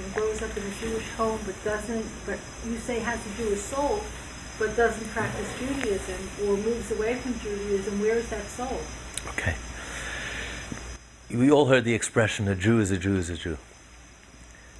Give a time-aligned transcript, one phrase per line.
[0.00, 3.60] and grows up in a Jewish home, but doesn't, but you say has a Jewish
[3.60, 4.00] soul,
[4.58, 8.80] but doesn't practice Judaism or moves away from Judaism, where is that soul?
[9.28, 9.54] Okay.
[11.30, 13.58] We all heard the expression, a Jew is a Jew is a Jew.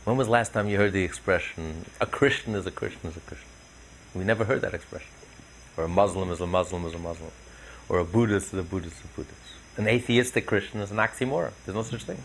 [0.04, 3.16] When was the last time you heard the expression, a Christian is a Christian is
[3.16, 3.48] a Christian?
[4.14, 5.08] We never heard that expression.
[5.76, 7.30] Or a Muslim is a Muslim is a Muslim.
[7.88, 9.36] Or a Buddhist is a Buddhist is a Buddhist.
[9.76, 11.52] An atheistic Christian is an oxymoron.
[11.64, 12.18] There's no such thing.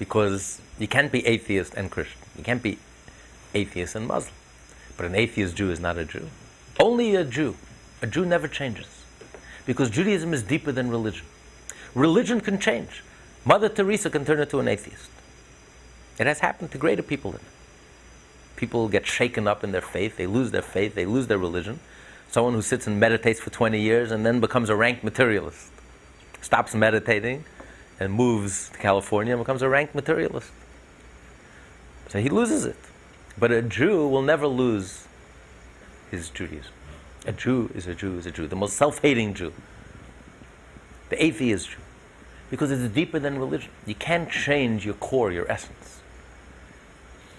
[0.00, 2.18] Because you can't be atheist and Christian.
[2.34, 2.78] You can't be
[3.52, 4.32] atheist and Muslim.
[4.96, 6.30] But an atheist Jew is not a Jew.
[6.80, 7.54] Only a Jew.
[8.00, 9.04] A Jew never changes.
[9.66, 11.26] Because Judaism is deeper than religion.
[11.94, 13.02] Religion can change.
[13.44, 15.10] Mother Teresa can turn into an atheist.
[16.18, 18.56] It has happened to greater people than that.
[18.56, 21.78] People get shaken up in their faith, they lose their faith, they lose their religion.
[22.30, 25.70] Someone who sits and meditates for 20 years and then becomes a rank materialist,
[26.40, 27.44] stops meditating
[28.00, 30.50] and moves to California and becomes a rank materialist.
[32.08, 32.76] So he loses it.
[33.38, 35.06] But a Jew will never lose
[36.10, 36.72] his Judaism.
[37.26, 39.52] A Jew is a Jew is a Jew, the most self hating Jew,
[41.10, 41.78] the atheist Jew,
[42.50, 43.70] because it's deeper than religion.
[43.86, 46.00] You can't change your core, your essence.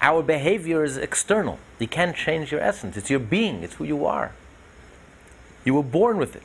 [0.01, 1.59] Our behavior is external.
[1.79, 2.95] You can't change your essence.
[2.95, 4.31] It's your being, it's who you are.
[5.65, 6.43] You were born with it.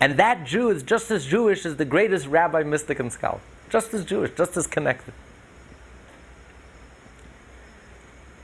[0.00, 3.40] And that Jew is just as Jewish as the greatest rabbi, mystic, and scholar.
[3.70, 5.14] Just as Jewish, just as connected.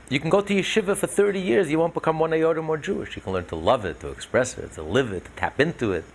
[0.09, 3.15] You can go to yeshiva for 30 years, you won't become one iota more Jewish.
[3.15, 5.91] You can learn to love it, to express it, to live it, to tap into
[5.91, 6.05] it.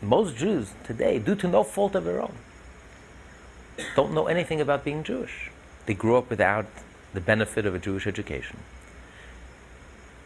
[0.00, 2.34] Most Jews today, due to no fault of their own,
[3.96, 5.50] don't know anything about being Jewish.
[5.86, 6.66] They grew up without
[7.12, 8.58] the benefit of a Jewish education.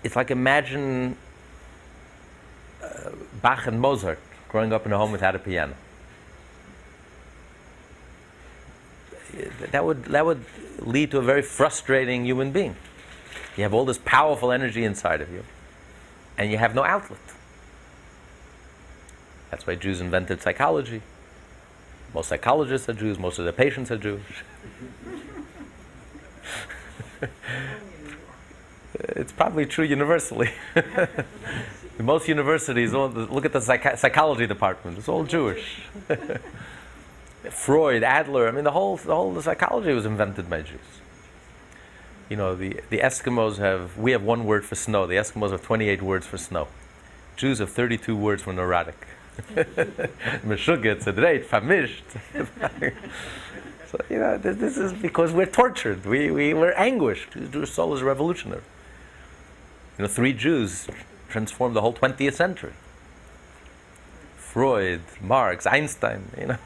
[0.03, 1.17] It's like imagine
[2.83, 3.11] uh,
[3.43, 5.75] Bach and Mozart growing up in a home without a piano.
[9.72, 10.44] That would, that would
[10.78, 12.76] lead to a very frustrating human being.
[13.56, 15.44] You have all this powerful energy inside of you,
[16.36, 17.20] and you have no outlet.
[19.50, 21.03] That's why Jews invented psychology.
[22.15, 24.44] Most psychologists are Jews, most of their patients are Jewish.
[28.94, 30.53] it's probably true universally.
[32.03, 35.82] most universities, look at the psych- psychology department, it's all Jewish.
[37.50, 40.81] Freud, Adler, I mean, the whole, the whole psychology was invented by Jews
[42.28, 45.06] you know, the, the Eskimos have, we have one word for snow.
[45.06, 46.69] The Eskimos have 28 words for snow.
[47.36, 49.06] Jews have 32 words for neurotic.
[50.44, 52.03] Meshuggah, tzedreit, farmisht.
[53.91, 56.04] so, you know, this, this, is because we're tortured.
[56.04, 57.32] We, we, we're anguished.
[57.32, 58.62] The Jewish soul is revolutionary.
[59.97, 60.86] You know, three Jews
[61.28, 62.72] transformed the whole 20th century.
[64.37, 66.59] Freud, Marx, Einstein, you know.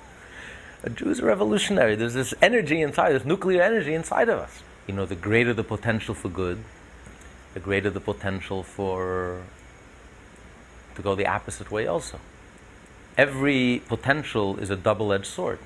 [0.85, 1.95] A Jew is a revolutionary.
[1.95, 5.65] There's this energy inside, this nuclear energy inside of us you know, the greater the
[5.65, 6.59] potential for good,
[7.55, 9.43] the greater the potential for
[10.95, 12.19] to go the opposite way also.
[13.17, 15.59] Every potential is a double-edged sword.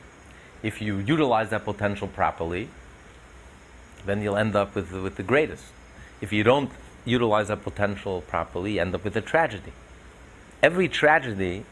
[0.62, 2.68] If you utilize that potential properly,
[4.04, 5.64] then you'll end up with, with the greatest.
[6.20, 6.70] If you don't
[7.06, 9.72] utilize that potential properly, end up with a tragedy.
[10.62, 11.64] Every tragedy,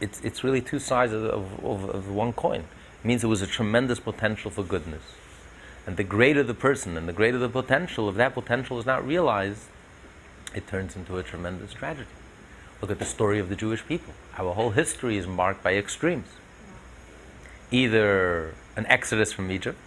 [0.00, 1.24] it's, it's really two sides of,
[1.64, 2.64] of, of one coin.
[3.04, 5.02] It means there was a tremendous potential for goodness.
[5.86, 9.06] And the greater the person and the greater the potential, if that potential is not
[9.06, 9.64] realized,
[10.54, 12.08] it turns into a tremendous tragedy.
[12.80, 14.14] Look at the story of the Jewish people.
[14.38, 16.28] Our whole history is marked by extremes.
[17.70, 19.78] Either an exodus from Egypt,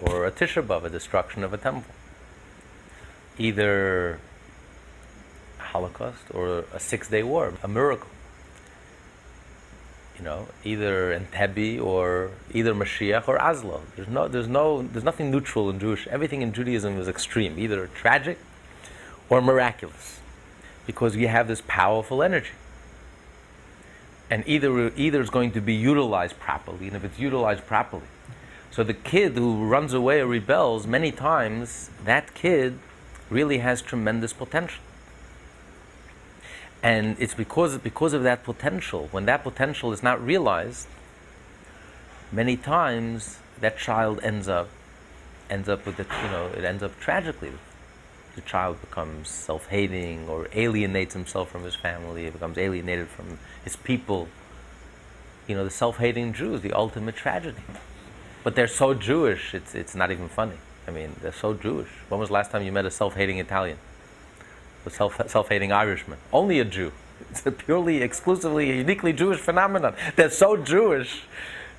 [0.00, 1.93] or a Tisha B'Av, a destruction of a temple.
[3.38, 4.20] Either
[5.58, 8.08] Holocaust or a six day war, a miracle
[10.18, 13.82] you know, either Entebbe or either Mashiach or Oslo.
[13.96, 16.06] There's no, there's no, there's nothing neutral in Jewish.
[16.06, 18.38] Everything in Judaism is extreme, either tragic
[19.28, 20.20] or miraculous,
[20.86, 22.52] because you have this powerful energy.
[24.30, 28.06] And either either is going to be utilized properly, and if it's utilized properly,
[28.70, 32.78] so the kid who runs away or rebels, many times that kid
[33.30, 34.82] really has tremendous potential.
[36.82, 40.86] And it's because, because of that potential, when that potential is not realized,
[42.30, 44.68] many times that child ends up
[45.50, 47.52] ends up with the, you know, it ends up tragically.
[48.34, 53.76] The child becomes self-hating or alienates himself from his family, he becomes alienated from his
[53.76, 54.28] people.
[55.46, 57.62] You know, the self-hating Jews, the ultimate tragedy.
[58.42, 60.56] But they're so Jewish, it's, it's not even funny.
[60.86, 61.88] I mean, they're so Jewish.
[62.08, 63.78] When was the last time you met a self-hating Italian?
[64.86, 66.18] A self, self-hating Irishman.
[66.32, 66.92] Only a Jew.
[67.30, 69.94] It's a purely, exclusively, uniquely Jewish phenomenon.
[70.16, 71.22] They're so Jewish.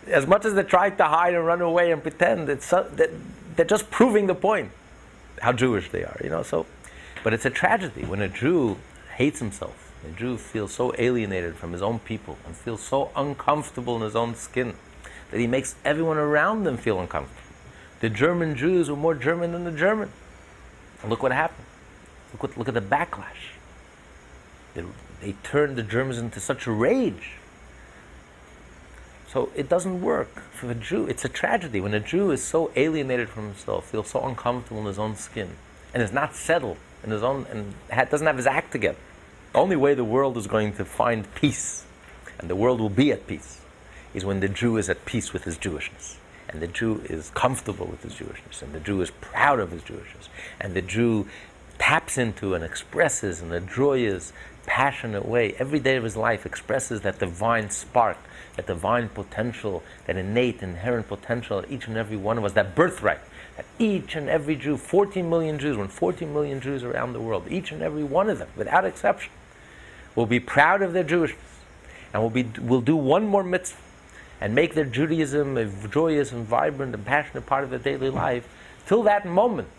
[0.07, 2.88] as much as they try to hide and run away and pretend, it's so,
[3.56, 4.72] they're just proving the point
[5.42, 6.44] how Jewish they are, you know.
[6.44, 6.66] So,
[7.24, 8.78] but it's a tragedy when a Jew
[9.16, 9.94] hates himself.
[10.08, 14.16] A Jew feels so alienated from his own people and feels so uncomfortable in his
[14.16, 14.75] own skin
[15.31, 17.42] that he makes everyone around them feel uncomfortable.
[18.06, 20.12] The German Jews were more German than the German.
[21.02, 21.66] And look what happened.
[22.31, 23.57] Look, what, look at the backlash.
[24.75, 24.84] They,
[25.22, 27.31] they turned the Germans into such a rage.
[29.28, 31.07] So it doesn't work for the Jew.
[31.07, 34.86] It's a tragedy when a Jew is so alienated from himself, feels so uncomfortable in
[34.86, 35.56] his own skin,
[35.92, 37.74] and is not settled in his own, and
[38.12, 39.00] doesn't have his act together.
[39.54, 41.86] The only way the world is going to find peace,
[42.38, 43.62] and the world will be at peace,
[44.13, 46.18] is when the Jew is at peace with his Jewishness.
[46.50, 49.82] And the Jew is comfortable with his Jewishness, and the Jew is proud of his
[49.82, 50.30] Jewishness,
[50.62, 51.28] and the Jew
[51.78, 54.32] taps into and expresses in a joyous,
[54.66, 58.18] passionate way, every day of his life, expresses that divine spark,
[58.56, 63.20] that divine potential, that innate, inherent potential each and every one of us, that birthright,
[63.58, 67.46] that each and every Jew, 14 million Jews, when 14 million Jews around the world,
[67.50, 69.32] each and every one of them, without exception,
[70.16, 71.36] will be proud of their Jewishness
[72.14, 73.78] and will, be, will do one more mitzvah
[74.42, 78.48] and make their Judaism a joyous and vibrant and passionate part of their daily life,
[78.86, 79.70] till that moment,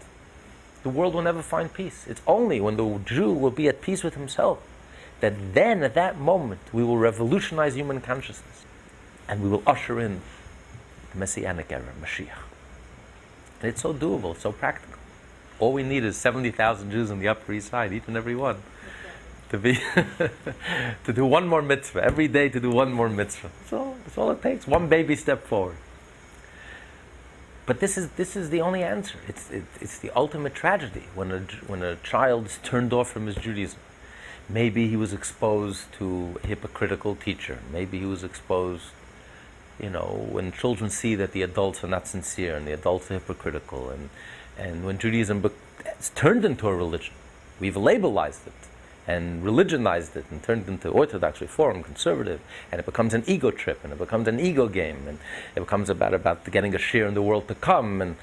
[0.83, 2.07] the world will never find peace.
[2.09, 4.63] It's only when the Jew will be at peace with himself
[5.21, 8.65] that then, at that moment, we will revolutionize human consciousness
[9.29, 10.21] and we will usher in
[11.13, 12.45] the Messianic era, Mashiach.
[13.61, 14.99] And it's so doable, it's so practical.
[15.59, 18.57] All we need is 70,000 Jews on the Upper East Side, each and every one
[19.51, 19.75] to be
[21.05, 23.51] to do one more mitzvah every day to do one more mitzvah.
[23.61, 23.97] That's all.
[24.05, 24.67] That's all it takes.
[24.67, 25.77] One baby step forward.
[27.67, 29.19] But this is this is the only answer.
[29.29, 33.27] It's it, it's the ultimate tragedy when a when a child is turned off from
[33.27, 33.81] his Judaism.
[34.49, 37.59] Maybe he was exposed to a hypocritical teacher.
[37.73, 38.85] Maybe he was exposed,
[39.81, 43.15] you know, when children see that the adults are not sincere and the adults are
[43.15, 44.11] hypocritical, and
[44.57, 45.51] and when Judaism be-
[45.85, 47.15] it's turned into a religion,
[47.59, 48.53] we've labelized it
[49.07, 52.41] and religionized it and turned it into Orthodox, Reform, Conservative,
[52.73, 55.19] and it becomes an ego trip and it becomes an ego game and
[55.55, 58.17] it becomes about about getting a share in the world to come and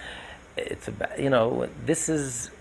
[0.57, 2.51] it's about you know this is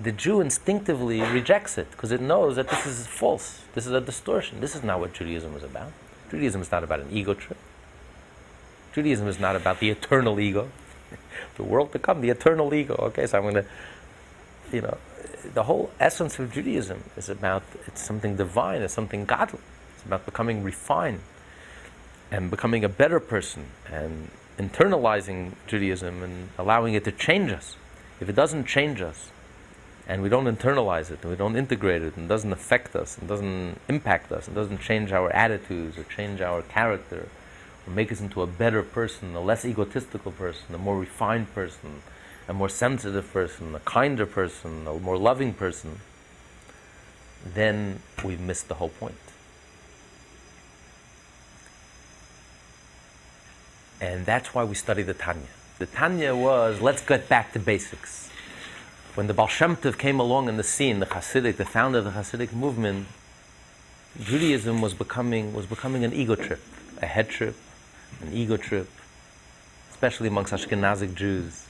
[0.00, 3.62] the Jew instinctively rejects it because it knows that this is false.
[3.74, 4.60] This is a distortion.
[4.60, 5.92] This is not what Judaism is about.
[6.30, 7.58] Judaism is not about an ego trip.
[8.94, 10.70] Judaism is not about the eternal ego,
[11.56, 12.94] the world to come, the eternal ego.
[12.98, 13.66] Okay, so I'm going to,
[14.70, 14.96] you know,
[15.54, 19.60] the whole essence of Judaism is about it's something divine, it's something godly.
[19.94, 21.20] It's about becoming refined
[22.30, 27.76] and becoming a better person and internalizing Judaism and allowing it to change us.
[28.20, 29.30] If it doesn't change us
[30.08, 33.28] and we don't internalize it and we don't integrate it and doesn't affect us and
[33.28, 37.28] doesn't impact us and doesn't change our attitudes or change our character
[37.86, 42.02] or make us into a better person, a less egotistical person, a more refined person,
[42.48, 46.00] a more sensitive person, a kinder person, a more loving person,
[47.54, 49.14] then we've missed the whole point.
[54.00, 55.46] And that's why we study the Tanya.
[55.78, 58.30] The Tanya was let's get back to basics.
[59.14, 62.04] When the Baal Shem Tov came along in the scene, the Hasidic, the founder of
[62.04, 63.06] the Hasidic movement,
[64.20, 66.60] Judaism was becoming, was becoming an ego trip,
[67.00, 67.54] a head trip,
[68.20, 68.88] an ego trip,
[69.90, 71.66] especially amongst Ashkenazic Jews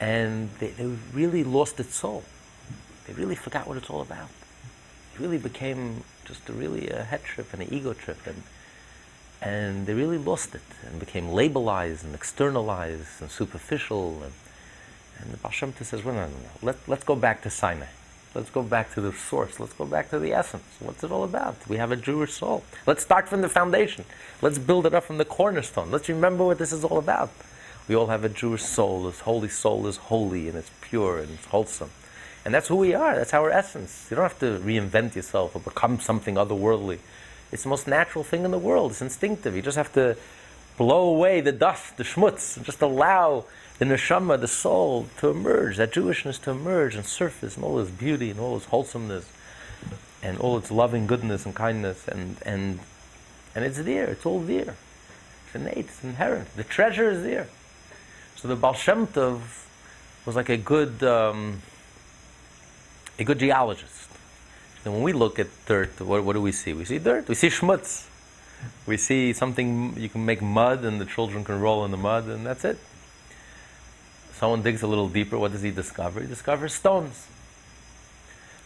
[0.00, 2.24] and they, they really lost its soul.
[3.06, 4.28] They really forgot what it's all about.
[5.14, 8.42] It really became just a really a head trip and an ego trip, and
[9.40, 14.22] and they really lost it and became labelized and externalized and superficial.
[14.22, 14.32] And,
[15.18, 16.50] and the Baal Shem Tov says, well, no, no, no.
[16.62, 17.86] Let, let's go back to Sinai.
[18.34, 19.58] Let's go back to the source.
[19.60, 20.64] Let's go back to the essence.
[20.80, 21.56] What's it all about?
[21.68, 22.64] We have a Jewish soul.
[22.86, 24.04] Let's start from the foundation.
[24.42, 25.90] Let's build it up from the cornerstone.
[25.90, 27.30] Let's remember what this is all about.
[27.88, 29.04] We all have a Jewish soul.
[29.04, 31.90] This holy soul is holy and it's pure and it's wholesome.
[32.44, 33.16] And that's who we are.
[33.16, 34.06] That's our essence.
[34.10, 36.98] You don't have to reinvent yourself or become something otherworldly.
[37.52, 38.92] It's the most natural thing in the world.
[38.92, 39.54] It's instinctive.
[39.54, 40.16] You just have to
[40.76, 43.44] blow away the dust, the schmutz, and just allow
[43.78, 47.90] the neshama, the soul, to emerge, that Jewishness to emerge and surface and all its
[47.90, 49.30] beauty and all its wholesomeness
[50.22, 52.08] and all its loving goodness and kindness.
[52.08, 52.80] And, and,
[53.54, 54.06] and it's there.
[54.06, 54.76] It's all there.
[55.46, 55.78] It's innate.
[55.78, 56.54] It's inherent.
[56.56, 57.48] The treasure is there.
[58.36, 59.40] So the Baal Shem Tov
[60.26, 61.62] was like a good, um,
[63.18, 64.10] a good geologist.
[64.84, 66.72] And when we look at dirt, what, what do we see?
[66.72, 67.28] We see dirt.
[67.28, 68.06] We see schmutz.
[68.86, 72.24] We see something you can make mud, and the children can roll in the mud,
[72.24, 72.78] and that's it.
[74.34, 75.38] Someone digs a little deeper.
[75.38, 76.20] What does he discover?
[76.20, 77.26] He discovers stones.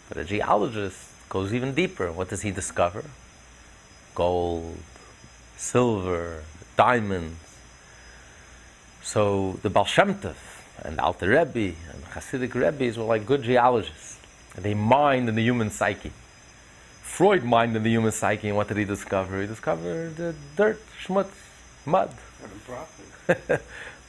[0.09, 0.99] But a geologist
[1.29, 2.11] goes even deeper.
[2.11, 3.05] What does he discover?
[4.15, 4.79] Gold,
[5.57, 6.43] silver,
[6.77, 7.50] diamonds.
[9.13, 10.37] So the Baal Shem Tov
[10.85, 14.19] and the Alter Rebbe and Hasidic Rebbes were like good geologists.
[14.55, 16.13] And they mined in the human psyche.
[17.03, 19.41] Freud mined in the human psyche, and what did he discover?
[19.41, 21.35] He discovered uh, dirt, schmutz,
[21.85, 22.15] mud.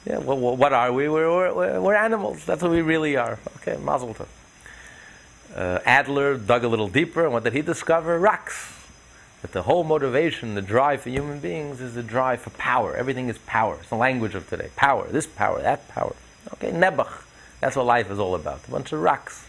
[0.06, 1.08] yeah, well, what are we?
[1.08, 2.44] We're, we're, we're, animals.
[2.44, 3.40] That's what we really are.
[3.56, 4.28] Okay, mazel tov.
[5.52, 8.20] Uh, Adler dug a little deeper, and what did he discover?
[8.20, 8.81] Rocks.
[9.42, 12.94] But the whole motivation, the drive for human beings is the drive for power.
[12.94, 13.76] Everything is power.
[13.80, 14.70] It's the language of today.
[14.76, 16.14] Power, this power, that power.
[16.54, 17.24] Okay, Nebuch.
[17.60, 18.66] That's what life is all about.
[18.66, 19.44] A bunch of rocks.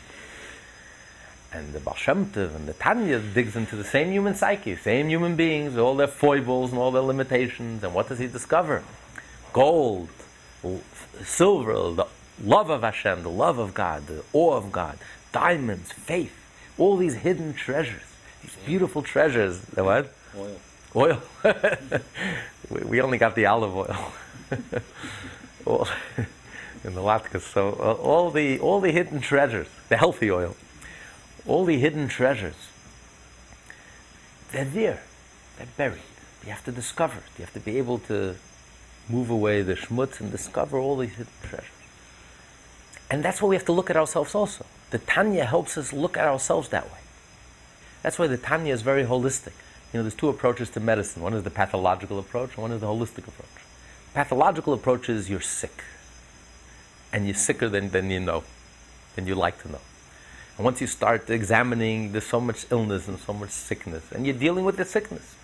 [1.52, 5.78] And the Baal and the Tanya digs into the same human psyche, same human beings,
[5.78, 7.84] all their foibles and all their limitations.
[7.84, 8.84] And what does he discover?
[9.52, 10.10] Gold,
[11.24, 12.08] silver, the
[12.44, 14.98] love of Hashem, the love of God, the awe of God,
[15.32, 16.36] diamonds, faith,
[16.80, 18.13] all these hidden treasures,
[18.66, 19.60] beautiful treasures.
[19.60, 20.14] The what?
[20.38, 20.60] Oil.
[20.96, 21.22] Oil.
[22.70, 24.12] we, we only got the olive oil.
[25.66, 25.88] all,
[26.84, 27.42] in the latkes.
[27.42, 30.56] So uh, all the all the hidden treasures, the healthy oil
[31.46, 32.56] all the hidden treasures,
[34.52, 35.02] they're there.
[35.58, 36.02] They're buried.
[36.46, 37.24] You have to discover it.
[37.38, 38.36] You have to be able to
[39.10, 41.70] move away the schmutz and discover all these hidden treasures.
[43.10, 44.66] And that's why we have to look at ourselves also.
[44.92, 47.00] The Tanya helps us look at ourselves that way.
[48.04, 49.54] That's why the Tanya is very holistic.
[49.92, 51.24] You know, there's two approaches to medicine.
[51.24, 53.50] One is the pathological approach, and one is the holistic approach.
[54.14, 55.84] Pathological approach is you're sick.
[57.12, 58.44] And you're sicker than, than you know,
[59.16, 59.82] than you like to know.
[60.58, 64.36] And once you start examining, there's so much illness and so much sickness, and you're
[64.36, 65.36] dealing with the sickness.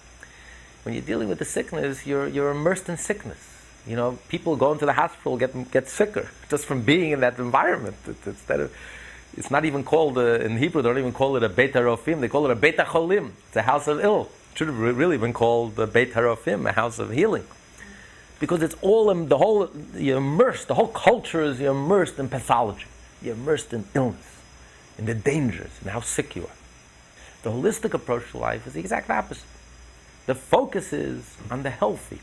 [0.83, 3.49] When you're dealing with the sickness, you're, you're immersed in sickness.
[3.87, 7.39] You know, people go into the hospital get get sicker just from being in that
[7.39, 7.95] environment.
[8.25, 8.75] instead of,
[9.39, 10.81] it's not even called uh, in Hebrew.
[10.81, 12.19] They don't even call it a Beit Harofim.
[12.19, 13.31] They call it a Beit Cholim.
[13.47, 14.29] It's a house of ill.
[14.51, 17.45] It should have really been called a Beit Harofim, a house of healing,
[18.39, 19.69] because it's all in the whole.
[19.95, 20.67] You're immersed.
[20.67, 22.85] The whole culture is you're immersed in pathology.
[23.21, 24.29] You're immersed in illness
[24.99, 26.57] in the dangers, and how sick you are.
[27.43, 29.47] The holistic approach to life is the exact opposite.
[30.25, 32.19] The focus is on the healthy.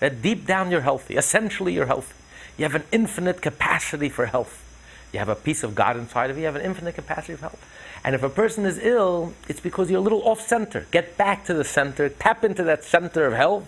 [0.00, 1.14] That deep down you're healthy.
[1.14, 2.14] Essentially, you're healthy.
[2.56, 4.64] You have an infinite capacity for health.
[5.12, 6.42] You have a piece of God inside of you.
[6.42, 7.58] You have an infinite capacity of help.
[8.04, 10.86] And if a person is ill, it's because you're a little off center.
[10.90, 13.66] Get back to the center, tap into that center of health,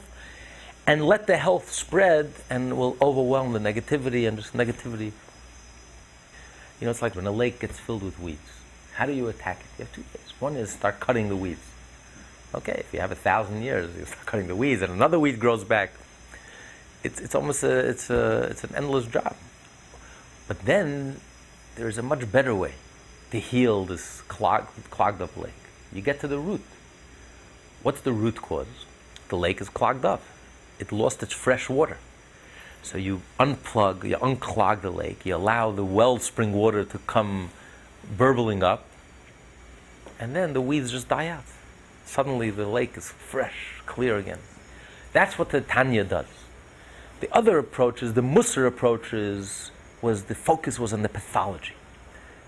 [0.86, 5.12] and let the health spread and will overwhelm the negativity and just negativity
[6.80, 8.40] you know, it's like when a lake gets filled with weeds.
[8.94, 9.66] How do you attack it?
[9.78, 10.32] You have two ways.
[10.40, 11.60] One is start cutting the weeds.
[12.54, 15.38] Okay, if you have a thousand years, you start cutting the weeds, and another weed
[15.38, 15.92] grows back.
[17.04, 19.36] It's, it's almost a, it's, a, it's an endless job.
[20.48, 21.20] But then
[21.76, 22.74] there's a much better way
[23.30, 25.52] to heal this clogged, clogged up lake.
[25.92, 26.62] You get to the root.
[27.82, 28.66] What's the root cause?
[29.28, 30.22] The lake is clogged up.
[30.78, 31.98] It lost its fresh water.
[32.82, 37.50] So you unplug, you unclog the lake, you allow the wellspring water to come
[38.16, 38.86] burbling up,
[40.18, 41.44] and then the weeds just die out.
[42.06, 44.38] Suddenly the lake is fresh, clear again.
[45.12, 46.26] That's what the Tanya does.
[47.20, 49.70] The other approach is the Musar approach is,
[50.02, 51.74] was the focus was on the pathology.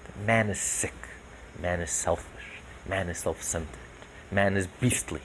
[0.07, 0.95] That man is sick,
[1.61, 3.69] man is selfish, man is self-centered,
[4.31, 5.23] man is beastly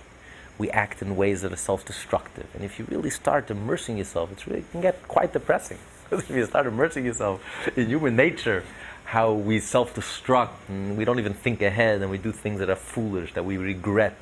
[0.58, 2.48] we act in ways that are self-destructive.
[2.54, 5.78] And if you really start immersing yourself, it's really, it can get quite depressing.
[6.10, 7.44] Because if you start immersing yourself
[7.76, 8.64] in human nature,
[9.04, 12.78] how we self-destruct and we don't even think ahead and we do things that are
[12.78, 14.16] foolish, that we regret.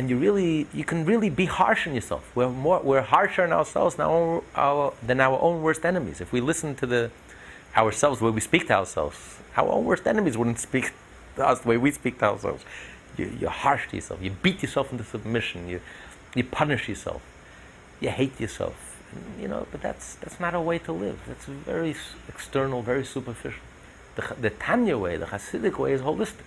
[0.00, 2.24] And you really, you can really be harsh on yourself.
[2.34, 6.22] We're more, we're harsher on ourselves now our, than our own worst enemies.
[6.22, 7.10] If we listen to the
[7.76, 9.18] ourselves way we speak to ourselves,
[9.58, 10.92] our own worst enemies wouldn't speak
[11.36, 12.64] to us the way we speak to ourselves
[13.20, 14.22] you, you're harsh to yourself.
[14.22, 15.68] You beat yourself into submission.
[15.68, 15.80] You,
[16.34, 17.22] you punish yourself.
[18.00, 18.86] You hate yourself.
[19.40, 21.20] You know, but that's, that's not a way to live.
[21.26, 21.94] That's very
[22.28, 23.62] external, very superficial.
[24.16, 26.46] The, the Tanya way, the Hasidic way is holistic.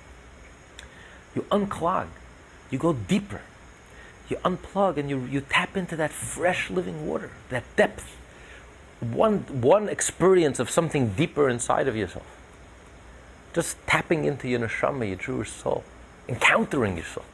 [1.35, 2.07] You unclog.
[2.73, 3.41] You go deeper.
[4.29, 8.17] You unplug and you, you tap into that fresh living water, that depth.
[8.99, 12.25] One, one experience of something deeper inside of yourself.
[13.53, 15.83] Just tapping into your neshama, your Jewish soul
[16.27, 17.27] encountering yourself,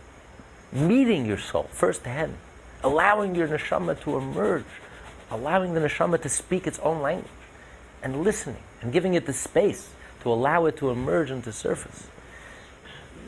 [0.73, 2.35] meeting your soul firsthand,
[2.83, 4.65] allowing your neshama to emerge,
[5.31, 7.31] allowing the neshama to speak its own language,
[8.03, 9.91] and listening and giving it the space
[10.21, 12.09] to allow it to emerge and to surface.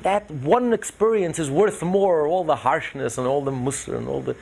[0.02, 4.22] That one experience is worth more all the harshness and all the musar and all
[4.22, 4.36] the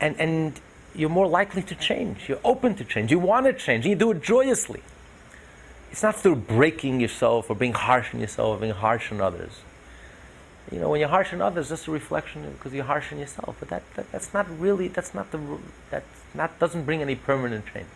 [0.00, 0.60] and and
[0.94, 2.28] you're more likely to change.
[2.28, 3.10] You're open to change.
[3.10, 3.86] You want to change.
[3.86, 4.82] You do it joyously.
[5.92, 9.60] It's not through breaking yourself or being harsh on yourself or being harsh on others
[10.72, 13.56] You know, when you're harsh on others, just a reflection because you're harsh on yourself.
[13.58, 15.40] But that, that, that's not really, that's not the,
[15.90, 17.88] that not, doesn't bring any permanent change.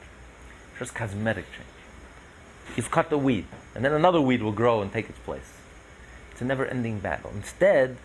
[0.79, 2.77] Just cosmetic change.
[2.77, 5.54] You've cut the weed, and then another weed will grow and take its place.
[6.35, 7.31] It's a never-ending battle.
[7.33, 7.97] Instead,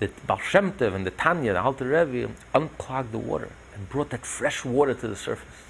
[0.00, 4.26] the Baal Tov and the Tanya, the Alter Rebbe, unclogged the water and brought that
[4.26, 5.62] fresh water to the surface.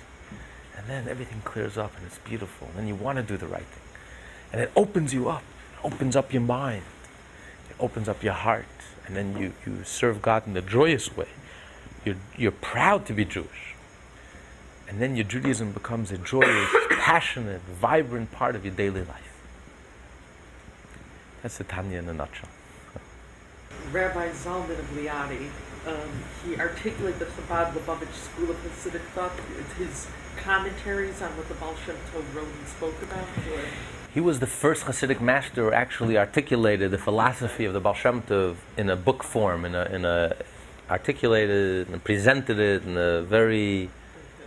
[0.75, 2.69] And then everything clears up and it's beautiful.
[2.69, 3.83] And then you want to do the right thing.
[4.55, 5.43] And it opens you up,
[5.75, 6.85] it opens up your mind,
[7.69, 8.65] it opens up your heart.
[9.07, 11.29] And then you, you serve God in a joyous way.
[12.07, 13.75] You're, you're proud to be Jewish.
[14.89, 19.28] And then your Judaism becomes a joyous, passionate, vibrant part of your daily life.
[21.43, 22.49] That's the Tanya in a nutshell.
[23.93, 25.49] Rabbi Zalman of Liadi,
[25.87, 26.11] um,
[26.45, 29.33] he articulated the Chabad Lubavitch School of Hasidic thought,
[29.79, 33.27] his commentaries on what the Baal Shem Tov wrote and spoke about.
[33.53, 33.65] Or?
[34.13, 38.23] He was the first Hasidic master who actually articulated the philosophy of the Baal Shem
[38.23, 40.37] Tov in a book form, in a, in a
[40.91, 43.91] articulated and presented it in a very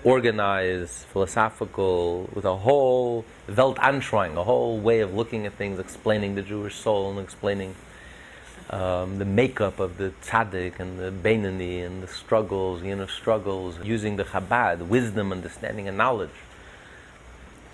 [0.03, 6.41] organized, philosophical, with a whole Weltanschauung, a whole way of looking at things, explaining the
[6.41, 7.75] Jewish soul and explaining
[8.71, 13.77] um, the makeup of the tzaddik and the Beinoni and the struggles, the inner struggles,
[13.83, 16.29] using the Chabad, wisdom, understanding, and knowledge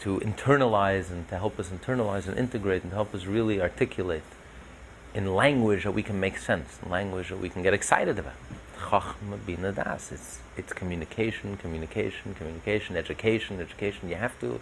[0.01, 4.23] to internalize and to help us internalize and integrate and help us really articulate
[5.13, 8.35] in language that we can make sense, in language that we can get excited about.
[10.11, 14.09] It's, it's communication, communication, communication, education, education.
[14.09, 14.61] You have to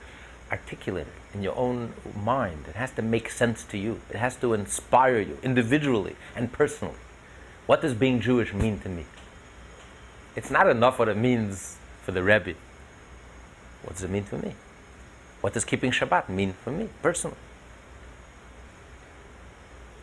[0.52, 2.66] articulate it in your own mind.
[2.70, 4.02] It has to make sense to you.
[4.10, 6.96] It has to inspire you individually and personally.
[7.66, 9.06] What does being Jewish mean to me?
[10.36, 12.54] It's not enough what it means for the Rebbe.
[13.84, 14.54] What does it mean for me?
[15.42, 17.38] What does keeping Shabbat mean for me personally?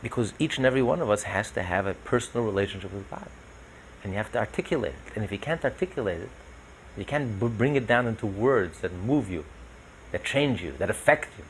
[0.02, 3.28] Because each and every one of us has to have a personal relationship with God.
[4.02, 5.14] And you have to articulate it.
[5.14, 6.30] And if you can't articulate it,
[6.96, 9.44] you can't b- bring it down into words that move you,
[10.10, 11.44] that change you, that affect you,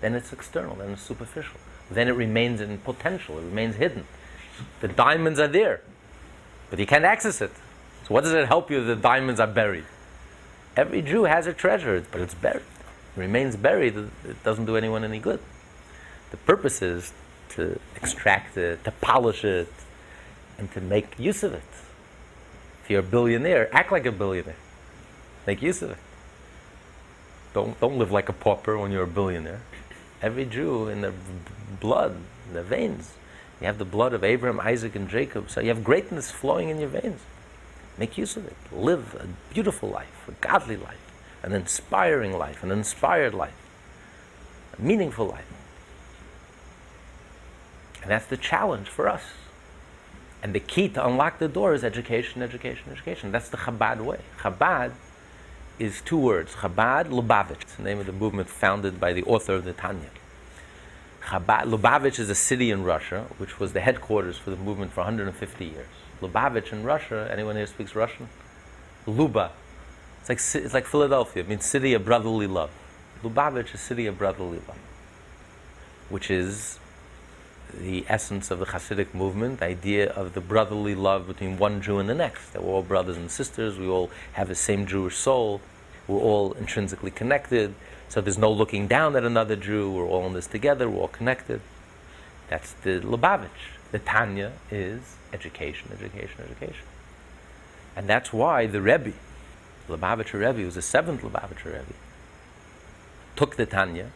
[0.00, 1.58] then it's external, then it's superficial.
[1.90, 4.04] Then it remains in potential, it remains hidden.
[4.80, 5.80] The diamonds are there,
[6.70, 7.52] but you can't access it.
[8.06, 9.84] So, what does it help you that the diamonds are buried?
[10.76, 12.62] Every Jew has a treasure, but it's buried.
[13.16, 15.40] It remains buried, it doesn't do anyone any good.
[16.30, 17.12] The purpose is
[17.50, 19.72] to extract it, to polish it,
[20.58, 21.62] and to make use of it.
[22.82, 24.56] If you're a billionaire, act like a billionaire.
[25.46, 25.98] Make use of it.
[27.54, 29.62] Don't, don't live like a pauper when you're a billionaire.
[30.20, 31.14] Every Jew in their
[31.80, 32.16] blood,
[32.48, 33.14] in their veins,
[33.60, 35.50] you have the blood of Abraham, Isaac, and Jacob.
[35.50, 37.20] So you have greatness flowing in your veins.
[37.96, 38.56] Make use of it.
[38.72, 41.00] Live a beautiful life, a godly life,
[41.42, 43.56] an inspiring life, an inspired life,
[44.78, 45.50] a meaningful life.
[48.02, 49.22] And that's the challenge for us.
[50.42, 53.32] And the key to unlock the door is education, education, education.
[53.32, 54.20] That's the Chabad way.
[54.40, 54.92] Chabad
[55.78, 59.54] is two words Chabad Lubavitch, It's the name of the movement founded by the author
[59.54, 60.10] of the Tanya.
[61.22, 65.00] Chabad, Lubavitch is a city in Russia, which was the headquarters for the movement for
[65.00, 65.86] 150 years.
[66.22, 68.28] Lubavitch in Russia, anyone here speaks Russian?
[69.06, 69.52] Luba.
[70.20, 72.70] It's like, it's like Philadelphia, it means city of brotherly love.
[73.22, 74.78] Lubavitch is city of brotherly love,
[76.08, 76.78] which is
[77.72, 81.98] the essence of the Hasidic movement, the idea of the brotherly love between one Jew
[81.98, 82.52] and the next.
[82.52, 85.60] That we're all brothers and sisters, we all have the same Jewish soul,
[86.06, 87.74] we're all intrinsically connected,
[88.08, 91.08] so there's no looking down at another Jew, we're all in this together, we're all
[91.08, 91.60] connected.
[92.48, 93.76] That's the Lubavitch.
[93.92, 96.86] The Tanya is education, education, education.
[97.96, 99.12] And that's why the Rebbe,
[99.88, 101.94] Lubavitcher Rebbe, was the seventh Lubavitcher Rebbe,
[103.36, 104.10] took the Tanya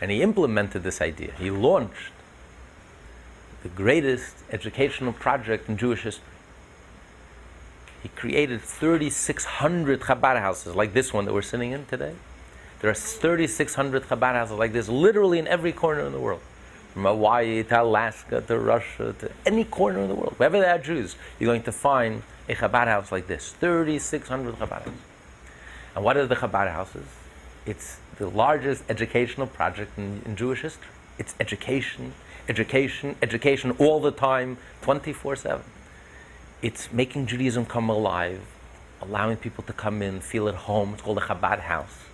[0.00, 1.32] and he implemented this idea.
[1.38, 2.12] He launched
[3.64, 6.28] the greatest educational project in Jewish history.
[8.02, 12.14] He created 3,600 Chabad houses like this one that we're sitting in today.
[12.80, 16.42] There are 3,600 Chabad houses like this literally in every corner of the world.
[16.92, 20.34] From Hawaii to Alaska to Russia to any corner of the world.
[20.36, 24.68] Wherever there are Jews, you're going to find a Chabad house like this 3,600 Chabad
[24.68, 24.92] houses.
[25.96, 27.06] And what are the Chabad houses?
[27.64, 30.88] It's the largest educational project in, in Jewish history.
[31.18, 32.12] It's education,
[32.48, 35.62] education, education all the time, 24 7.
[36.62, 38.40] It's making Judaism come alive,
[39.00, 40.94] allowing people to come in, feel at home.
[40.94, 42.04] It's called a Chabad house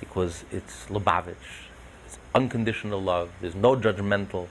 [0.00, 1.68] because it's Lubavitch.
[2.06, 3.30] It's unconditional love.
[3.40, 4.48] There's no judgmental.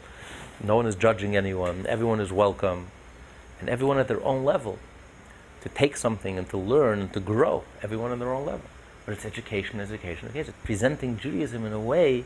[0.64, 1.86] No one is judging anyone.
[1.88, 2.88] Everyone is welcome.
[3.60, 4.80] And everyone at their own level
[5.62, 7.64] to take something and to learn and to grow.
[7.82, 8.66] Everyone on their own level.
[9.06, 10.54] But it's education, education, education.
[10.56, 12.26] It's presenting Judaism in a way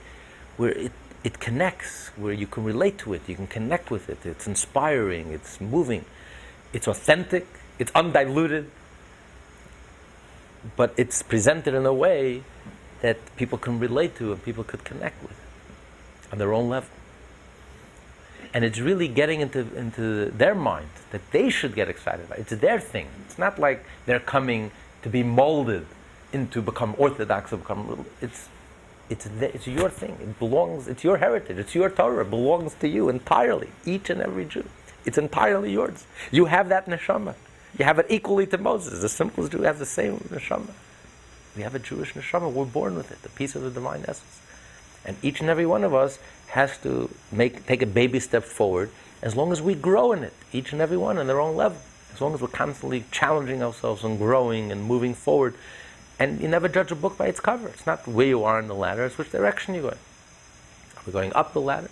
[0.58, 0.92] where it,
[1.28, 4.20] it connects, where you can relate to it, you can connect with it.
[4.26, 6.06] It's inspiring, it's moving,
[6.72, 7.46] it's authentic,
[7.78, 8.72] it's undiluted,
[10.78, 12.44] but it's presented in a way
[13.02, 15.38] that people can relate to and people could connect with
[16.32, 16.96] on their own level.
[18.54, 22.40] And it's really getting into, into their mind that they should get excited about.
[22.40, 22.52] It.
[22.54, 23.08] It's their thing.
[23.26, 24.72] It's not like they're coming
[25.04, 25.88] to be molded
[26.32, 28.06] into become orthodox or become.
[28.22, 28.48] It's
[29.10, 30.18] it's the, it's your thing.
[30.22, 30.88] It belongs.
[30.88, 31.58] It's your heritage.
[31.58, 32.24] It's your Torah.
[32.24, 33.70] It belongs to you entirely.
[33.86, 34.66] Each and every Jew.
[35.06, 36.06] It's entirely yours.
[36.32, 37.36] You have that neshama.
[37.78, 39.02] You have it equally to Moses.
[39.02, 40.72] The simplest Jew has the same neshama.
[41.56, 42.52] We have a Jewish neshama.
[42.52, 44.42] We're born with it, the piece of the divine essence.
[45.06, 48.90] And each and every one of us has to make take a baby step forward
[49.22, 51.80] as long as we grow in it, each and every one on their own level.
[52.14, 55.56] As long as we're constantly challenging ourselves and growing and moving forward.
[56.20, 57.68] And you never judge a book by its cover.
[57.68, 59.96] It's not where you are in the ladder, it's which direction you're going.
[60.96, 61.92] Are we going up the ladder?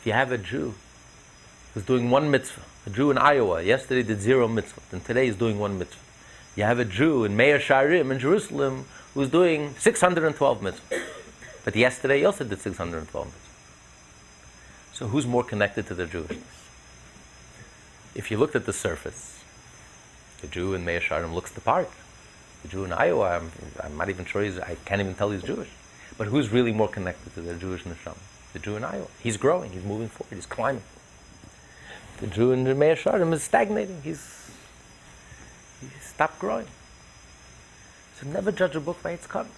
[0.00, 0.74] If you have a Jew
[1.72, 5.36] who's doing one mitzvah, a Jew in Iowa, yesterday did zero mitzvah, and today he's
[5.36, 6.00] doing one mitzvah.
[6.56, 11.02] You have a Jew in Meah Shearim in Jerusalem who's doing 612 mitzvahs.
[11.64, 13.34] But yesterday he also did 612 mitzvahs.
[14.94, 16.42] So who's more connected to their Jewishness?
[18.14, 19.42] If you looked at the surface,
[20.40, 21.90] the Jew in Meah Shearim looks the part.
[22.64, 25.42] The Jew in Iowa, I'm, I'm not even sure he's, I can't even tell he's
[25.42, 25.68] Jewish.
[26.16, 28.16] But who's really more connected to their Jewish neshama?
[28.54, 29.06] The Jew in Iowa.
[29.22, 30.82] He's growing, he's moving forward, he's climbing.
[32.18, 34.50] The Jew in the Meah Shearim is stagnating, he's,
[35.80, 36.66] he's stopped growing.
[38.18, 39.48] So never judge a book by its cover.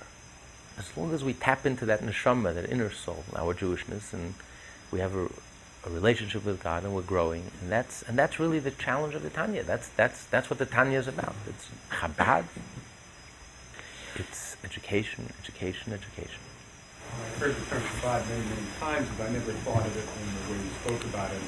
[0.78, 4.34] As long as we tap into that neshama, that inner soul, our Jewishness, and
[4.90, 5.28] we have a,
[5.86, 9.22] a relationship with God and we're growing, and that's and that's really the challenge of
[9.22, 9.62] the Tanya.
[9.62, 11.34] That's that's that's what the Tanya is about.
[11.46, 12.44] It's Chabad.
[14.16, 16.40] It's education, education, education.
[17.20, 20.24] I've heard the term Chabad many, many times, but I never thought of it in
[20.32, 21.44] the way you spoke about it.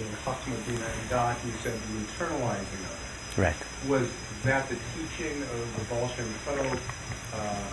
[0.00, 3.36] The Chachma Bina and God, you said the internalizing of it.
[3.36, 3.60] Right.
[3.84, 4.08] Was
[4.48, 5.84] that the teaching of the
[6.16, 7.68] Shem Tov uh,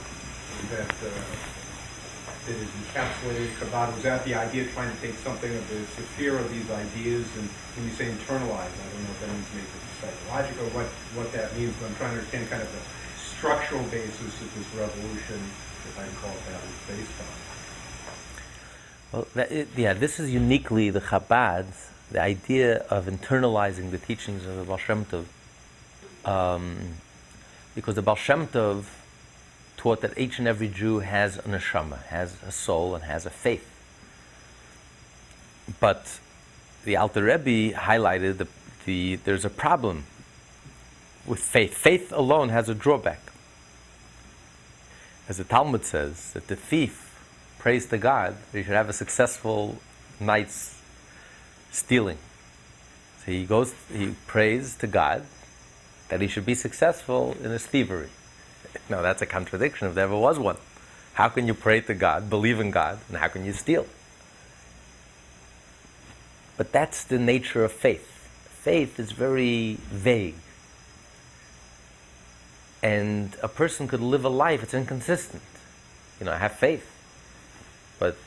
[0.76, 3.96] that, uh, that is encapsulated in Chabad?
[3.96, 7.24] Was that the idea, of trying to take something of the sphere of these ideas,
[7.40, 7.48] and
[7.80, 11.32] when you say internalize, I don't know if that means make it psychological, what, what
[11.32, 12.84] that means, but I'm trying to understand kind of the
[13.38, 17.28] structural basis of this revolution, if I can call it that, was based on.
[19.12, 21.67] Well, that, it, yeah, this is uniquely the Chabad,
[22.12, 25.26] the idea of internalizing the teachings of the Baal Shem Tov.
[26.26, 26.95] Um,
[27.76, 28.86] because the Baal Shem Tov
[29.78, 33.30] taught that each and every Jew has an neshama, has a soul, and has a
[33.30, 33.69] faith.
[35.80, 36.19] But
[36.86, 38.47] the Alter Rebbe highlighted the,
[38.86, 40.06] the, there's a problem
[41.28, 41.76] with faith.
[41.76, 43.27] Faith alone has a drawback.
[45.30, 47.04] As the Talmud says, that the thief
[47.60, 49.78] prays to God that he should have a successful
[50.20, 50.82] night's
[51.72, 52.18] stealing.
[53.20, 55.26] So he goes, he prays to God
[56.10, 58.10] that he should be successful in his thievery.
[58.90, 60.58] No, that's a contradiction if there ever was one.
[61.13, 63.86] How can you pray to God, believe in God, and how can you steal?
[66.56, 68.06] But that's the nature of faith.
[68.62, 70.36] Faith is very vague.
[72.84, 75.44] And a person could live a life, it's inconsistent.
[76.20, 76.90] You know, I have faith,
[78.00, 78.18] but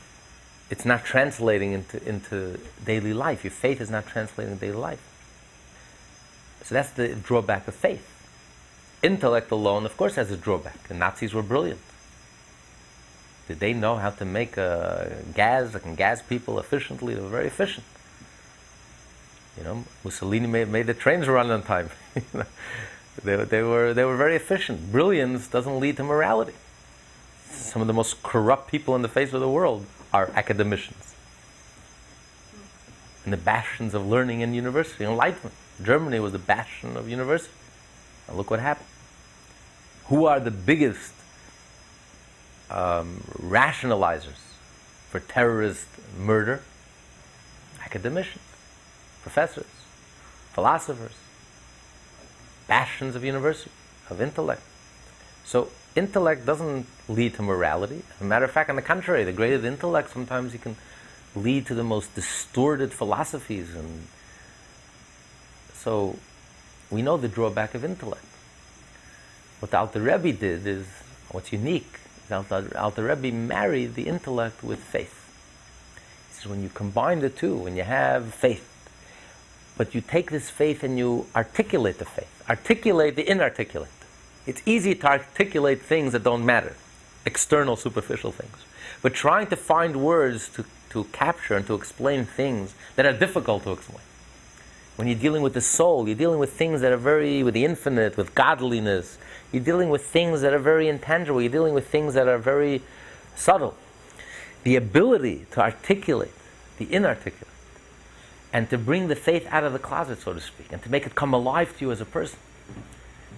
[0.69, 3.43] it's not translating into, into daily life.
[3.43, 5.01] Your faith is not translating into daily life.
[6.63, 8.07] So that's the drawback of faith.
[9.01, 10.87] Intellect alone, of course, has a drawback.
[10.87, 11.81] The Nazis were brilliant.
[13.47, 17.15] Did they know how to make a gas that can gas people efficiently?
[17.15, 17.85] They were very efficient.
[19.57, 21.89] You know, Mussolini made, made the trains run on time.
[23.23, 24.91] they, they, were, they were very efficient.
[24.91, 26.53] Brilliance doesn't lead to morality.
[27.49, 31.15] Some of the most corrupt people in the face of the world are academicians.
[33.23, 35.55] And the bastions of learning and university, enlightenment.
[35.83, 37.53] Germany was the bastion of university.
[38.27, 38.87] And look what happened.
[40.05, 41.13] Who are the biggest
[42.69, 44.39] um, rationalizers
[45.09, 46.63] for terrorist murder?
[47.83, 48.43] Academicians,
[49.21, 49.65] professors,
[50.53, 51.15] philosophers,
[52.71, 53.69] bastions of university,
[54.09, 54.61] of intellect.
[55.43, 58.01] So intellect doesn't lead to morality.
[58.15, 60.77] As a matter of fact, on the contrary, the greater the intellect, sometimes it can
[61.35, 64.07] lead to the most distorted philosophies and
[65.73, 66.15] so
[66.89, 68.31] we know the drawback of intellect.
[69.59, 70.87] What the Alter Rebbe did is,
[71.29, 71.99] what's unique,
[72.31, 75.17] Alter, Alter Rebbe married the intellect with faith.
[76.29, 78.70] He says when you combine the two, when you have faith,
[79.81, 83.89] but you take this faith and you articulate the faith, articulate the inarticulate.
[84.45, 86.75] It's easy to articulate things that don't matter,
[87.25, 88.57] external, superficial things.
[89.01, 93.63] but trying to find words to, to capture and to explain things that are difficult
[93.63, 94.05] to explain.
[94.97, 97.65] When you're dealing with the soul, you're dealing with things that are very, with the
[97.65, 99.17] infinite, with godliness.
[99.51, 101.41] You're dealing with things that are very intangible.
[101.41, 102.83] You're dealing with things that are very
[103.35, 103.75] subtle.
[104.61, 106.35] The ability to articulate
[106.77, 107.47] the inarticulate
[108.53, 111.05] and to bring the faith out of the closet, so to speak, and to make
[111.05, 112.39] it come alive to you as a person.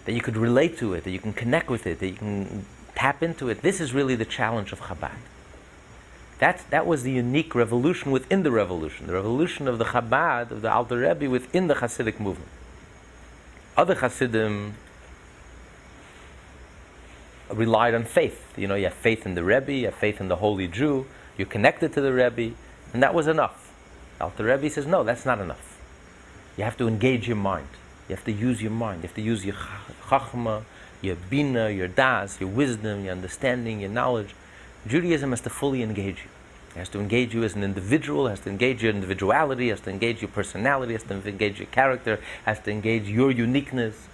[0.06, 2.65] That you could relate to it, that you can connect with it, that you can
[2.95, 3.62] tap into it.
[3.62, 5.17] This is really the challenge of Chabad.
[6.39, 10.62] That, that was the unique revolution within the revolution, the revolution of the Chabad, of
[10.62, 12.49] the Alter Rebbe within the Hasidic movement.
[13.78, 14.73] Other Hasidim
[17.52, 18.54] relied on faith.
[18.58, 21.06] You know, you have faith in the Rebbe, you have faith in the Holy Jew,
[21.38, 22.56] you're connected to the Rebbe,
[22.93, 23.62] and that was enough.
[24.23, 25.77] Alter Rebbe says, no, that's not enough.
[26.57, 27.67] You have to engage your mind.
[28.07, 29.03] You have to use your mind.
[29.03, 29.55] You have to use your
[30.07, 30.63] chachma,
[31.01, 34.33] your bina, your das, your wisdom, your understanding, your knowledge.
[34.88, 36.29] Judaism has to fully engage you.
[36.75, 39.89] It has to engage you as an individual, has to engage your individuality, has to
[39.89, 44.07] engage your personality, has to engage your character, has to engage your uniqueness.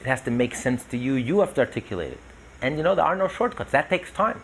[0.00, 1.14] It has to make sense to you.
[1.14, 2.20] You have to articulate it.
[2.60, 3.70] And you know, there are no shortcuts.
[3.70, 4.42] That takes time.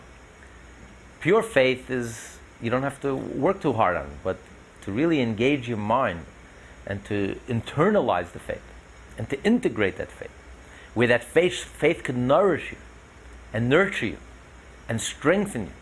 [1.19, 4.37] Pure faith is, you don't have to work too hard on it, but
[4.89, 6.25] to really engage your mind
[6.87, 8.63] and to internalize the faith
[9.17, 10.31] and to integrate that faith,
[10.95, 12.77] where that faith, faith could nourish you
[13.53, 14.17] and nurture you
[14.87, 15.77] and strengthen you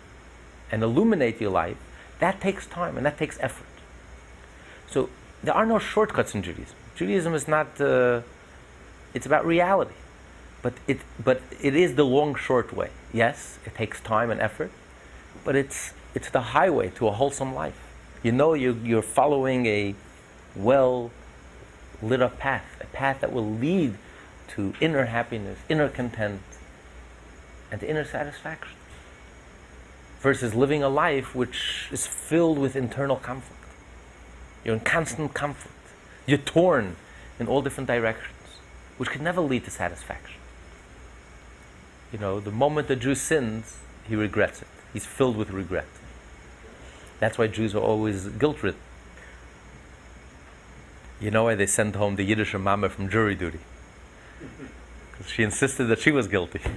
[0.72, 1.78] and illuminate your life,
[2.20, 3.67] that takes time and that takes effort.
[4.89, 5.10] So
[5.41, 6.76] there are no shortcuts in Judaism.
[6.98, 8.22] Judaism is not, uh,
[9.13, 9.93] it's about reality.
[10.62, 12.89] But it, but it is the long, short way.
[13.13, 14.72] Yes, it takes time and effort,
[15.46, 17.87] but it's, it's the highway to a wholesome life.
[18.23, 19.95] You know you, you're following a
[20.56, 21.12] well
[22.01, 23.95] lit up path, a path that will lead
[24.49, 26.41] to inner happiness, inner content,
[27.71, 28.75] and inner satisfaction.
[30.19, 33.53] Versus living a life which is filled with internal conflict.
[34.63, 35.73] You're in constant conflict.
[36.25, 36.95] You're torn
[37.39, 38.34] in all different directions,
[38.97, 40.41] which can never lead to satisfaction.
[42.12, 44.67] You know, the moment a Jew sins, he regrets it.
[44.91, 45.86] He's filled with regret.
[47.19, 48.80] That's why Jews are always guilt ridden.
[51.19, 53.60] You know why they sent home the Yiddish mama from jury duty?
[55.12, 56.60] Because she insisted that she was guilty.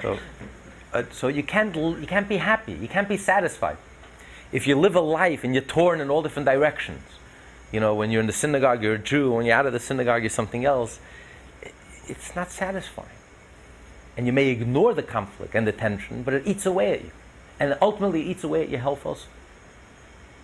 [0.00, 0.18] so,
[0.92, 2.74] uh, so you can't you can't be happy.
[2.74, 3.76] You can't be satisfied
[4.52, 7.02] if you live a life and you're torn in all different directions.
[7.72, 9.32] You know, when you're in the synagogue, you're a Jew.
[9.32, 11.00] When you're out of the synagogue, you're something else.
[12.08, 13.08] It's not satisfying.
[14.20, 17.10] And you may ignore the conflict and the tension, but it eats away at you.
[17.58, 19.26] And ultimately eats away at your health also.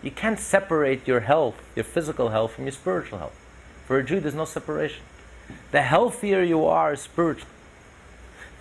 [0.03, 3.39] You can't separate your health, your physical health, from your spiritual health.
[3.87, 5.03] For a Jew, there's no separation.
[5.73, 7.53] The healthier you are spiritually,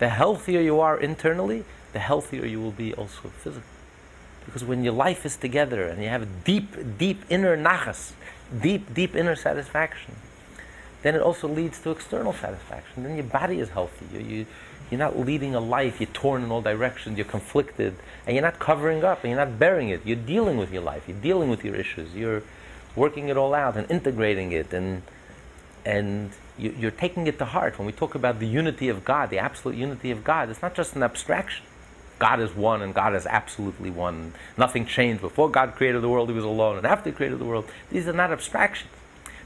[0.00, 3.62] the healthier you are internally, the healthier you will be also physically.
[4.44, 8.12] Because when your life is together and you have deep, deep inner nachas,
[8.60, 10.14] deep, deep inner satisfaction,
[11.00, 13.04] then it also leads to external satisfaction.
[13.04, 14.06] Then your body is healthy.
[14.12, 14.46] You, you,
[14.90, 17.94] you're not leading a life, you're torn in all directions, you're conflicted,
[18.26, 20.00] and you're not covering up and you're not burying it.
[20.04, 22.42] You're dealing with your life, you're dealing with your issues, you're
[22.94, 25.02] working it all out and integrating it, and,
[25.84, 27.78] and you, you're taking it to heart.
[27.78, 30.74] When we talk about the unity of God, the absolute unity of God, it's not
[30.74, 31.66] just an abstraction.
[32.18, 34.32] God is one and God is absolutely one.
[34.56, 35.20] Nothing changed.
[35.20, 38.08] Before God created the world, He was alone, and after He created the world, these
[38.08, 38.90] are not abstractions.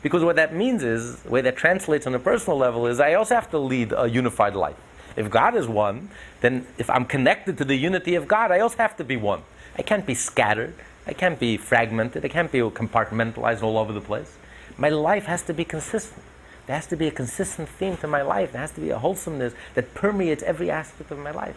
[0.02, 3.14] Because what that means is, the way that translates on a personal level is, I
[3.14, 4.76] also have to lead a unified life.
[5.20, 6.08] If God is one,
[6.40, 9.42] then if I'm connected to the unity of God, I also have to be one.
[9.76, 10.74] I can't be scattered.
[11.06, 12.24] I can't be fragmented.
[12.24, 14.34] I can't be compartmentalized all over the place.
[14.78, 16.22] My life has to be consistent.
[16.66, 18.52] There has to be a consistent theme to my life.
[18.52, 21.56] There has to be a wholesomeness that permeates every aspect of my life.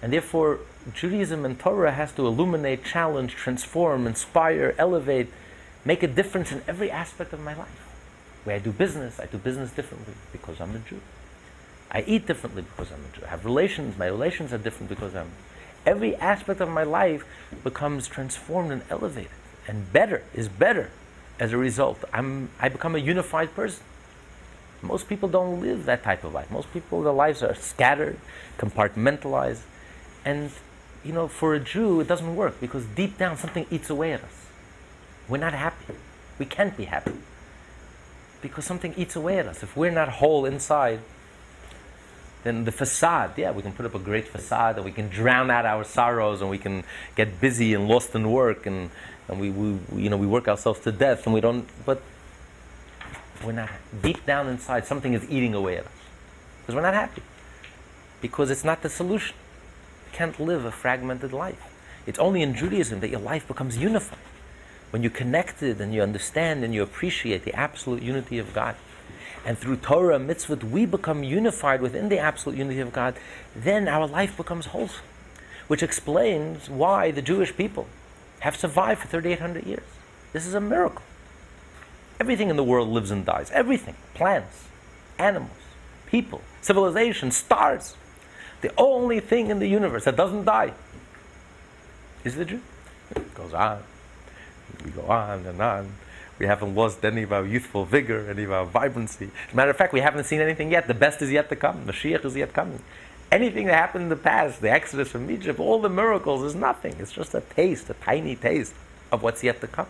[0.00, 0.60] And therefore,
[0.94, 5.32] Judaism and Torah has to illuminate, challenge, transform, inspire, elevate,
[5.84, 7.86] make a difference in every aspect of my life.
[8.44, 11.00] Where I do business, I do business differently because I'm a Jew.
[11.90, 13.24] I eat differently because I'm a Jew.
[13.26, 15.30] I have relations, my relations are different because I'm.
[15.86, 17.24] Every aspect of my life
[17.64, 19.30] becomes transformed and elevated
[19.66, 20.90] and better, is better
[21.38, 22.04] as a result.
[22.12, 23.82] I'm, I become a unified person.
[24.82, 26.50] Most people don't live that type of life.
[26.50, 28.18] Most people, their lives are scattered,
[28.58, 29.62] compartmentalized.
[30.24, 30.50] And,
[31.04, 34.22] you know, for a Jew, it doesn't work because deep down something eats away at
[34.22, 34.46] us.
[35.28, 35.94] We're not happy.
[36.38, 37.12] We can't be happy
[38.42, 39.62] because something eats away at us.
[39.62, 41.00] If we're not whole inside,
[42.44, 45.50] then the facade, yeah, we can put up a great facade and we can drown
[45.50, 46.84] out our sorrows and we can
[47.16, 48.90] get busy and lost in work and,
[49.28, 52.02] and we, we, you know, we work ourselves to death and we don't, but
[53.44, 53.70] we're not,
[54.02, 55.92] deep down inside, something is eating away at us
[56.60, 57.22] because we're not happy.
[58.20, 59.36] because it's not the solution.
[60.06, 61.62] You can't live a fragmented life.
[62.06, 64.18] It's only in Judaism that your life becomes unified.
[64.90, 68.76] When you're connected and you understand and you appreciate the absolute unity of God.
[69.44, 73.16] And through Torah and mitzvot, we become unified within the absolute unity of God,
[73.56, 75.04] then our life becomes wholesome.
[75.66, 77.86] Which explains why the Jewish people
[78.40, 79.84] have survived for 3,800 years.
[80.32, 81.02] This is a miracle.
[82.18, 83.50] Everything in the world lives and dies.
[83.52, 83.94] Everything.
[84.14, 84.68] Plants,
[85.18, 85.56] animals,
[86.06, 87.96] people, civilization, stars.
[88.60, 90.74] The only thing in the universe that doesn't die
[92.24, 92.60] is the Jew.
[93.16, 93.82] It goes on.
[94.84, 95.92] We go on and on.
[96.40, 99.26] We haven't lost any of our youthful vigor, any of our vibrancy.
[99.48, 100.88] As a matter of fact, we haven't seen anything yet.
[100.88, 101.84] The best is yet to come.
[101.84, 102.82] Mashiach is yet coming.
[103.30, 106.96] Anything that happened in the past, the exodus from Egypt, all the miracles is nothing.
[106.98, 108.72] It's just a taste, a tiny taste
[109.12, 109.86] of what's yet to come.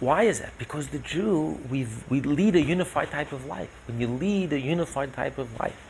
[0.00, 0.58] Why is that?
[0.58, 3.70] Because the Jew, we we lead a unified type of life.
[3.86, 5.80] When you lead a unified type of life,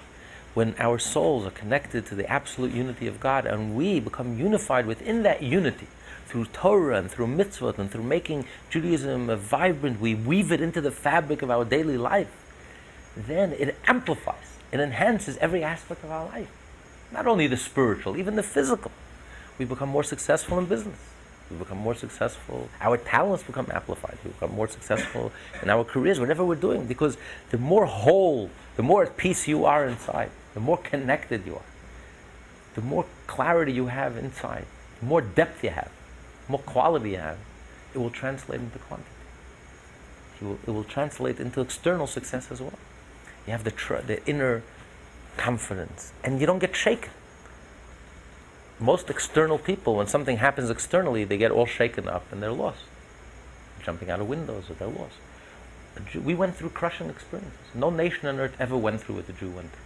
[0.52, 4.86] when our souls are connected to the absolute unity of God and we become unified
[4.86, 5.86] within that unity
[6.34, 10.90] through Torah and through mitzvot and through making Judaism vibrant, we weave it into the
[10.90, 12.26] fabric of our daily life,
[13.16, 16.50] then it amplifies, it enhances every aspect of our life.
[17.12, 18.90] Not only the spiritual, even the physical.
[19.60, 20.98] We become more successful in business
[21.50, 22.68] we become more successful.
[22.80, 24.16] Our talents become amplified.
[24.24, 25.30] We become more successful
[25.62, 27.18] in our careers, whatever we're doing, because
[27.50, 31.70] the more whole, the more at peace you are inside, the more connected you are,
[32.74, 34.64] the more clarity you have inside,
[35.00, 35.90] the more depth you have,
[36.48, 37.38] more quality you have,
[37.94, 39.10] it will translate into quantity.
[40.40, 42.78] It will, it will translate into external success as well.
[43.46, 44.62] You have the, tr- the inner
[45.36, 47.10] confidence, and you don't get shaken
[48.80, 52.84] most external people, when something happens externally, they get all shaken up and they're lost.
[53.82, 55.14] Jumping out of windows or they're lost.
[56.10, 57.58] Jew, we went through crushing experiences.
[57.74, 59.84] No nation on earth ever went through what the Jew went through.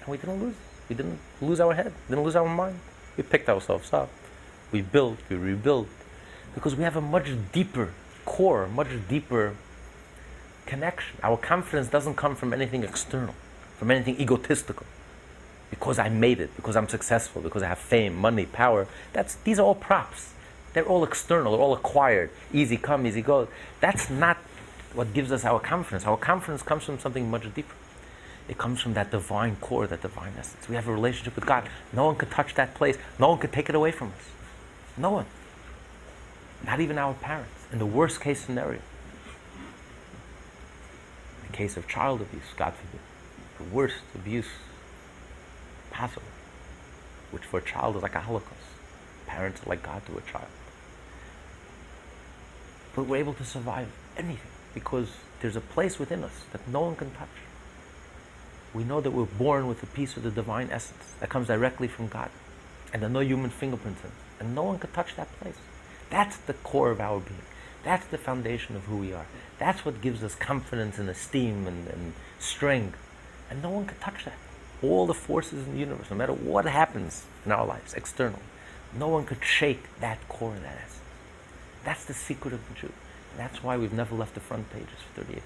[0.00, 0.56] And we didn't lose.
[0.88, 1.92] We didn't lose our head.
[2.08, 2.80] Didn't lose our mind.
[3.16, 4.10] We picked ourselves up.
[4.72, 5.18] We built.
[5.28, 5.88] We rebuilt.
[6.54, 7.92] Because we have a much deeper
[8.24, 9.54] core, much deeper
[10.64, 11.18] connection.
[11.22, 13.34] Our confidence doesn't come from anything external,
[13.78, 14.86] from anything egotistical
[15.70, 18.86] because I made it, because I'm successful, because I have fame, money, power.
[19.12, 20.32] That's, these are all props.
[20.72, 22.30] They're all external, they're all acquired.
[22.52, 23.48] Easy come, easy go.
[23.80, 24.36] That's not
[24.94, 26.06] what gives us our confidence.
[26.06, 27.74] Our confidence comes from something much deeper.
[28.48, 30.68] It comes from that divine core, that divine essence.
[30.68, 31.68] We have a relationship with God.
[31.92, 32.96] No one could touch that place.
[33.18, 34.35] No one could take it away from us.
[34.96, 35.26] No one.
[36.64, 37.52] Not even our parents.
[37.72, 38.80] In the worst case scenario.
[41.42, 43.00] In the case of child abuse, God forbid.
[43.58, 44.48] The worst abuse
[45.90, 46.28] possible,
[47.30, 48.60] which for a child is like a Holocaust.
[49.26, 50.48] Parents are like God to a child.
[52.94, 55.08] But we're able to survive anything because
[55.40, 57.28] there's a place within us that no one can touch.
[58.74, 61.88] We know that we're born with a piece of the divine essence that comes directly
[61.88, 62.30] from God,
[62.92, 65.56] and are no human fingerprints in it, and no one can touch that place.
[66.10, 67.40] That's the core of our being.
[67.84, 69.26] That's the foundation of who we are.
[69.58, 72.98] That's what gives us confidence and esteem and, and strength.
[73.50, 74.34] And no one can touch that
[74.82, 78.40] all the forces in the universe, no matter what happens in our lives, external,
[78.96, 81.00] no one could shake that core of that essence.
[81.84, 82.92] That's the secret of the Jew.
[83.32, 85.44] And that's why we've never left the front pages for 3,800 years.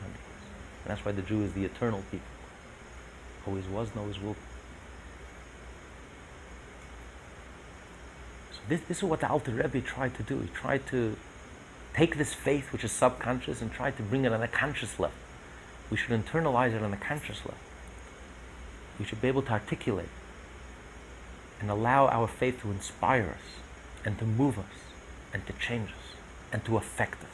[0.85, 2.27] And that's why the Jew is the eternal people.
[3.47, 4.41] Always was and always will be.
[8.69, 10.41] This, this is what the Alter Rebbe tried to do.
[10.41, 11.17] He tried to
[11.95, 15.17] take this faith, which is subconscious, and try to bring it on a conscious level.
[15.91, 17.59] We should internalize it on a conscious level
[19.01, 20.11] we should be able to articulate
[21.59, 23.63] and allow our faith to inspire us
[24.05, 24.77] and to move us
[25.33, 26.17] and to change us
[26.53, 27.31] and to affect us.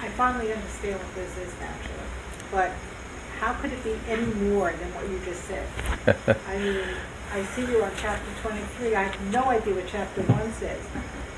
[0.00, 2.08] I finally understand what this is naturally,
[2.50, 2.72] but
[3.38, 5.66] how could it be any more than what you just said?
[6.48, 6.78] I mean,
[7.32, 8.94] I see you on chapter 23.
[8.96, 10.82] I have no idea what chapter 1 says,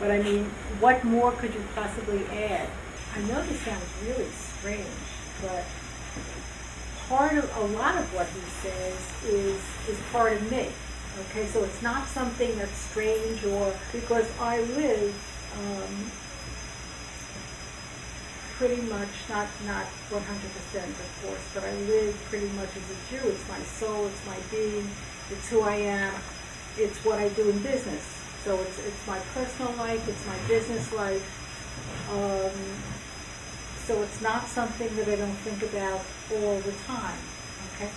[0.00, 0.44] but I mean,
[0.80, 2.70] what more could you possibly add?
[3.14, 4.88] I know this sounds really strange,
[5.42, 5.64] but
[7.08, 10.70] part of a lot of what he says is is part of me.
[11.28, 15.12] Okay, so it's not something that's strange or because I live
[15.60, 16.10] um,
[18.56, 23.28] pretty much not not 100% of course, but I live pretty much as a Jew.
[23.28, 24.88] It's my soul, it's my being,
[25.32, 26.14] it's who I am,
[26.76, 28.04] it's what I do in business.
[28.44, 31.24] So it's it's my personal life, it's my business life.
[32.10, 32.50] Um,
[33.86, 36.00] so it's not something that I don't think about
[36.32, 37.18] all the time,
[37.74, 37.90] okay?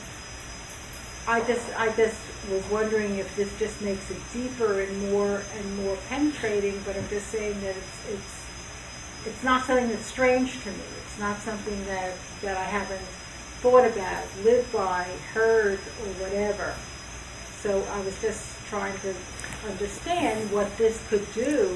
[1.27, 2.17] I just, I just
[2.51, 7.07] was wondering if this just makes it deeper and more, and more penetrating, but I'm
[7.09, 10.85] just saying that it's, it's, it's not something that's strange to me.
[11.05, 13.05] It's not something that, that I haven't
[13.61, 16.73] thought about, lived by, heard, or whatever.
[17.65, 19.11] So I was just trying to
[19.67, 21.75] understand what this could do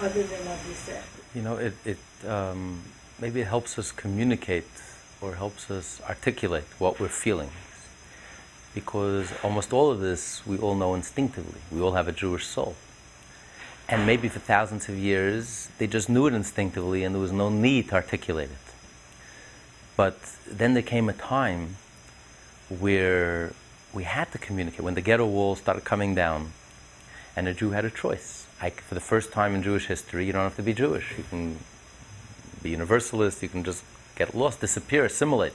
[0.00, 1.02] other than what you said.
[1.34, 2.84] You know, it, it um,
[3.18, 4.70] maybe it helps us communicate
[5.20, 7.50] or helps us articulate what we're feeling.
[8.76, 11.62] Because almost all of this we all know instinctively.
[11.72, 12.76] We all have a Jewish soul.
[13.88, 17.48] And maybe for thousands of years they just knew it instinctively and there was no
[17.48, 18.72] need to articulate it.
[19.96, 21.74] But then there came a time
[22.68, 23.52] where
[23.92, 24.80] we had to communicate.
[24.80, 26.52] When the ghetto walls started coming down,
[27.36, 28.46] and a Jew had a choice.
[28.60, 31.16] I, for the first time in Jewish history, you don't have to be Jewish.
[31.16, 31.58] You can
[32.62, 33.84] be universalist, you can just
[34.16, 35.52] get lost, disappear, assimilate.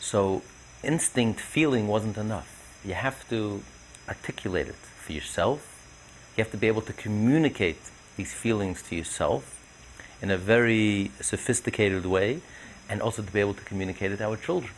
[0.00, 0.42] So,
[0.82, 2.80] instinct, feeling wasn't enough.
[2.84, 3.62] You have to
[4.08, 5.60] articulate it for yourself.
[6.36, 9.42] You have to be able to communicate these feelings to yourself
[10.22, 12.40] in a very sophisticated way
[12.88, 14.72] and also to be able to communicate it to our children.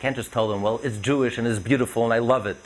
[0.00, 2.56] You can't just tell them, well, it's Jewish and it's beautiful and I love it.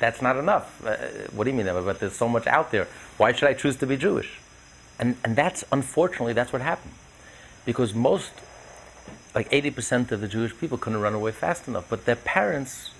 [0.00, 0.84] That's not enough.
[0.84, 0.96] Uh,
[1.30, 1.66] what do you mean?
[1.66, 2.88] But there's so much out there.
[3.16, 4.40] Why should I choose to be Jewish?
[4.98, 6.94] And, and that's, unfortunately, that's what happened.
[7.64, 8.32] Because most,
[9.36, 11.88] like 80% of the Jewish people couldn't run away fast enough.
[11.88, 12.90] But their parents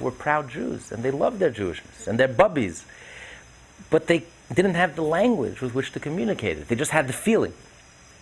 [0.00, 2.82] were proud Jews and they loved their Jewishness and their bubbies.
[3.90, 6.66] But they didn't have the language with which to communicate it.
[6.66, 7.54] They just had the feeling,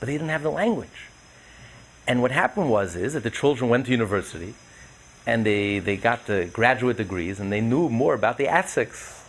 [0.00, 1.08] but they didn't have the language.
[2.06, 4.52] And what happened was is that the children went to university
[5.26, 9.24] and they, they got the graduate degrees and they knew more about the Aztecs.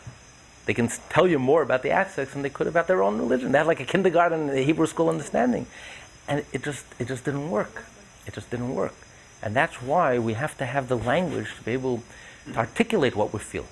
[0.65, 3.51] They can tell you more about the Aztecs than they could about their own religion.
[3.51, 5.67] They had like a kindergarten, a Hebrew school understanding.
[6.27, 7.83] And it just, it just didn't work.
[8.25, 8.93] It just didn't work.
[9.41, 12.01] And that's why we have to have the language to be able
[12.51, 13.65] to articulate what we feel.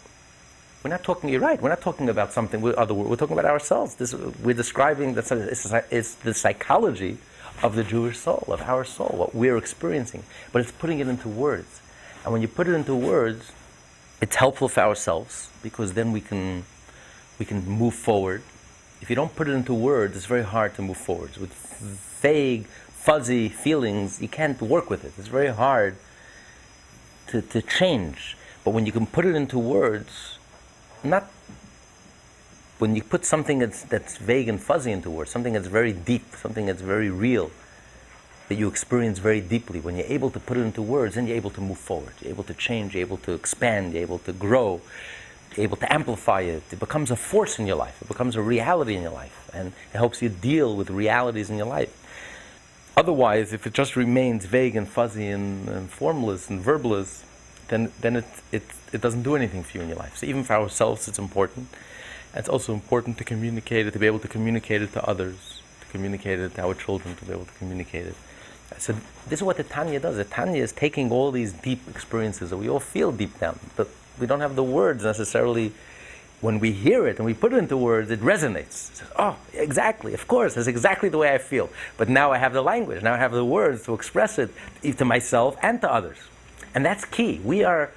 [0.84, 3.50] We're not talking, you're right, we're not talking about something, we're, other, we're talking about
[3.50, 3.96] ourselves.
[3.96, 7.20] This, we're describing, the, it's, it's the psychology
[7.62, 10.24] of the Jewish soul, of our soul, what we're experiencing.
[10.52, 11.82] But it's putting it into words.
[12.24, 13.52] And when you put it into words,
[14.22, 16.64] it's helpful for ourselves because then we can,
[17.40, 18.44] we can move forward.
[19.02, 21.38] If you don't put it into words, it's very hard to move forward.
[21.38, 21.54] With
[22.22, 25.14] vague, fuzzy feelings, you can't work with it.
[25.18, 25.96] It's very hard
[27.28, 28.38] to, to change.
[28.64, 30.38] But when you can put it into words,
[31.04, 31.32] not
[32.78, 36.36] when you put something that's, that's vague and fuzzy into words, something that's very deep,
[36.36, 37.52] something that's very real,
[38.52, 41.38] that you experience very deeply, when you're able to put it into words, then you're
[41.38, 42.12] able to move forward.
[42.20, 44.82] You're able to change, you're able to expand, you're able to grow,
[45.56, 46.62] you're able to amplify it.
[46.70, 49.68] It becomes a force in your life, it becomes a reality in your life, and
[49.94, 51.96] it helps you deal with realities in your life.
[52.98, 57.24] Otherwise, if it just remains vague and fuzzy and, and formless and verbless,
[57.70, 60.18] then, then it, it, it doesn't do anything for you in your life.
[60.18, 61.70] So, even for ourselves, it's important.
[62.36, 65.88] It's also important to communicate it, to be able to communicate it to others, to
[65.88, 68.16] communicate it to our children, to be able to communicate it.
[68.78, 68.96] So
[69.28, 70.18] this is what the Tanya does.
[70.18, 73.90] The Tanya is taking all these deep experiences that we all feel deep down, but
[74.20, 75.74] we don't have the words necessarily.
[76.42, 78.90] When we hear it and we put it into words, it resonates.
[78.90, 81.70] It says, oh, exactly, of course, that's exactly the way I feel.
[81.98, 84.50] But now I have the language, now I have the words to express it
[84.98, 86.18] to myself and to others.
[86.74, 87.40] And that's key.
[87.44, 87.92] We are,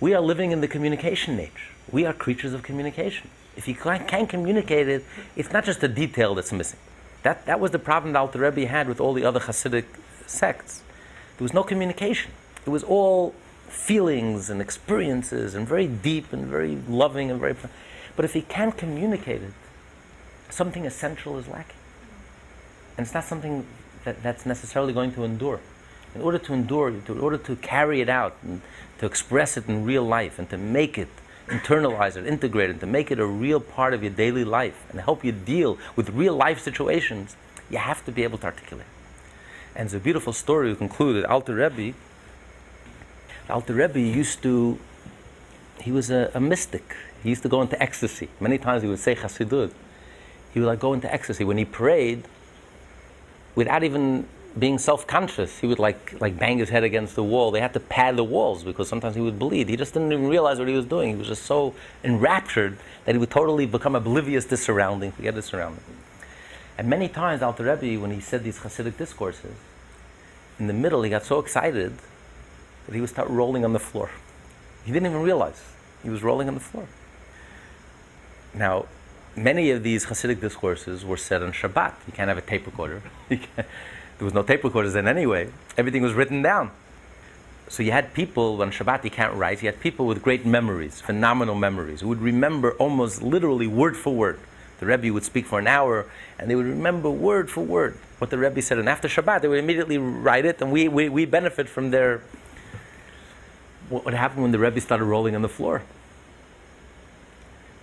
[0.00, 1.70] we are living in the communication age.
[1.92, 3.30] We are creatures of communication.
[3.56, 5.04] If you can't communicate it,
[5.36, 6.80] it's not just a detail that's missing.
[7.22, 9.84] That, that was the problem that Alter Rebbe had with all the other Hasidic
[10.26, 10.82] sects.
[11.36, 12.32] There was no communication.
[12.66, 13.34] It was all
[13.68, 17.56] feelings and experiences and very deep and very loving and very.
[18.16, 19.52] But if he can't communicate it,
[20.50, 21.76] something essential is lacking.
[22.96, 23.66] And it's not something
[24.04, 25.60] that, that's necessarily going to endure.
[26.14, 28.62] In order to endure, in order to carry it out and
[28.98, 31.08] to express it in real life and to make it
[31.48, 35.00] internalize it, integrate it, to make it a real part of your daily life and
[35.00, 37.36] help you deal with real life situations,
[37.68, 38.86] you have to be able to articulate.
[39.76, 41.24] And it's a beautiful story we concluded.
[41.24, 41.96] Alter Rebbe,
[43.50, 44.78] Alter Rebbe used to,
[45.80, 46.96] he was a, a, mystic.
[47.22, 48.28] He used to go into ecstasy.
[48.40, 49.72] Many times he would say Chassidut.
[50.52, 51.42] He would like go into ecstasy.
[51.42, 52.24] When he prayed,
[53.56, 57.50] without even being self-conscious, he would like like bang his head against the wall.
[57.50, 59.68] They had to pad the walls because sometimes he would bleed.
[59.68, 61.10] He just didn't even realize what he was doing.
[61.10, 65.34] He was just so enraptured that he would totally become oblivious to his surroundings, forget
[65.34, 65.82] his surroundings.
[66.76, 69.54] And many times, Alter Rebbe, when he said these Hasidic discourses,
[70.58, 71.94] in the middle he got so excited
[72.86, 74.10] that he would start rolling on the floor.
[74.84, 75.62] He didn't even realize
[76.02, 76.86] he was rolling on the floor.
[78.52, 78.86] Now,
[79.36, 81.94] many of these Hasidic discourses were said on Shabbat.
[82.06, 83.02] You can't have a tape recorder.
[84.18, 85.50] There was no tape recorders then anyway.
[85.76, 86.70] Everything was written down.
[87.68, 91.00] So you had people, on Shabbat you can't write, you had people with great memories,
[91.00, 94.38] phenomenal memories, who would remember almost literally word for word.
[94.84, 96.04] The Rebbe would speak for an hour,
[96.38, 98.78] and they would remember word for word what the Rebbe said.
[98.78, 102.20] And after Shabbat, they would immediately write it, and we, we, we benefit from their,
[103.88, 105.82] what would happen when the Rebbe started rolling on the floor?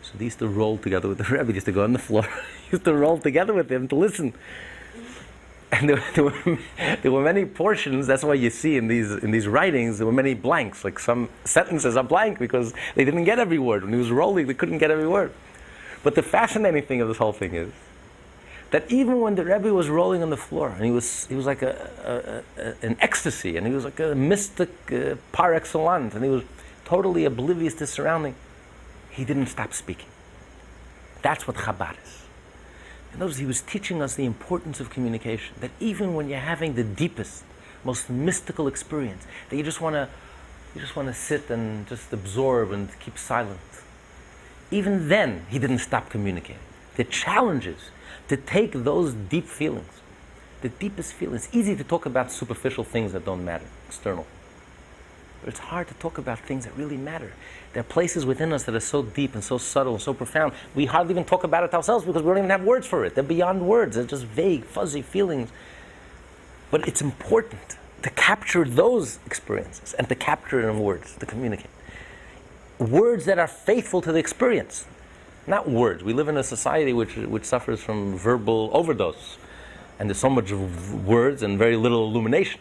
[0.03, 1.45] So they used to roll together with the Rebbe.
[1.45, 2.27] They used to go on the floor.
[2.71, 4.33] used to roll together with him to listen.
[5.71, 6.59] And there, there, were,
[7.01, 8.05] there were many portions.
[8.05, 10.83] That's why you see in these in these writings there were many blanks.
[10.83, 13.83] Like some sentences are blank because they didn't get every word.
[13.83, 15.31] When he was rolling, they couldn't get every word.
[16.03, 17.71] But the fascinating thing of this whole thing is
[18.71, 21.45] that even when the Rebbe was rolling on the floor, and he was, he was
[21.45, 26.15] like a, a, a an ecstasy, and he was like a mystic uh, par excellence,
[26.15, 26.43] and he was
[26.85, 28.35] totally oblivious to surrounding,
[29.09, 30.07] he didn't stop speaking.
[31.21, 32.25] That's what Chabad is.
[33.13, 36.39] In other words, he was teaching us the importance of communication, that even when you're
[36.39, 37.43] having the deepest,
[37.83, 40.07] most mystical experience, that you just want to
[40.73, 43.59] you just want to sit and just absorb and keep silent.
[44.71, 46.61] Even then, he didn't stop communicating.
[46.95, 47.91] The challenges
[48.29, 50.01] to take those deep feelings,
[50.61, 51.45] the deepest feelings.
[51.45, 54.25] It's easy to talk about superficial things that don't matter, external.
[55.41, 57.33] But it's hard to talk about things that really matter.
[57.73, 60.53] There are places within us that are so deep and so subtle and so profound.
[60.75, 63.15] We hardly even talk about it ourselves because we don't even have words for it.
[63.15, 63.95] They're beyond words.
[63.95, 65.49] They're just vague, fuzzy feelings.
[66.69, 71.71] But it's important to capture those experiences and to capture it in words, to communicate.
[72.81, 74.85] Words that are faithful to the experience
[75.47, 76.03] not words.
[76.03, 79.37] We live in a society which, which suffers from verbal overdose.
[79.99, 82.59] And there's so much of words and very little illumination.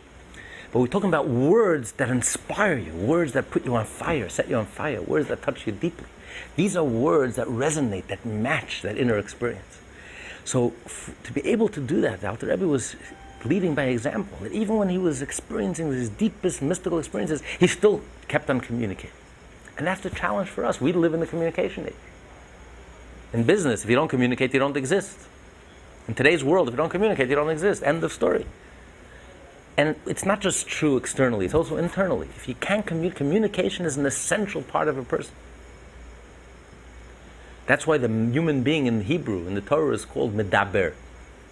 [0.72, 4.48] But we're talking about words that inspire you, words that put you on fire, set
[4.48, 6.06] you on fire, words that touch you deeply.
[6.54, 9.80] These are words that resonate, that match that inner experience.
[10.44, 12.94] So f- to be able to do that, the Alter Rebbe was
[13.44, 14.38] leading by example.
[14.42, 19.19] That even when he was experiencing his deepest mystical experiences, he still kept on communicating.
[19.80, 20.78] And that's the challenge for us.
[20.78, 21.94] We live in the communication age.
[23.32, 25.18] In business, if you don't communicate, you don't exist.
[26.06, 27.82] In today's world, if you don't communicate, you don't exist.
[27.82, 28.44] End of story.
[29.78, 32.28] And it's not just true externally, it's also internally.
[32.36, 35.32] If you can't communicate, communication is an essential part of a person.
[37.64, 40.92] That's why the human being in Hebrew, in the Torah, is called medaber.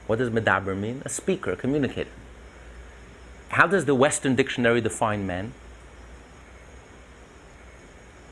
[0.06, 1.00] What does medaber mean?
[1.06, 2.10] A speaker, a communicator.
[3.48, 5.54] How does the Western dictionary define man?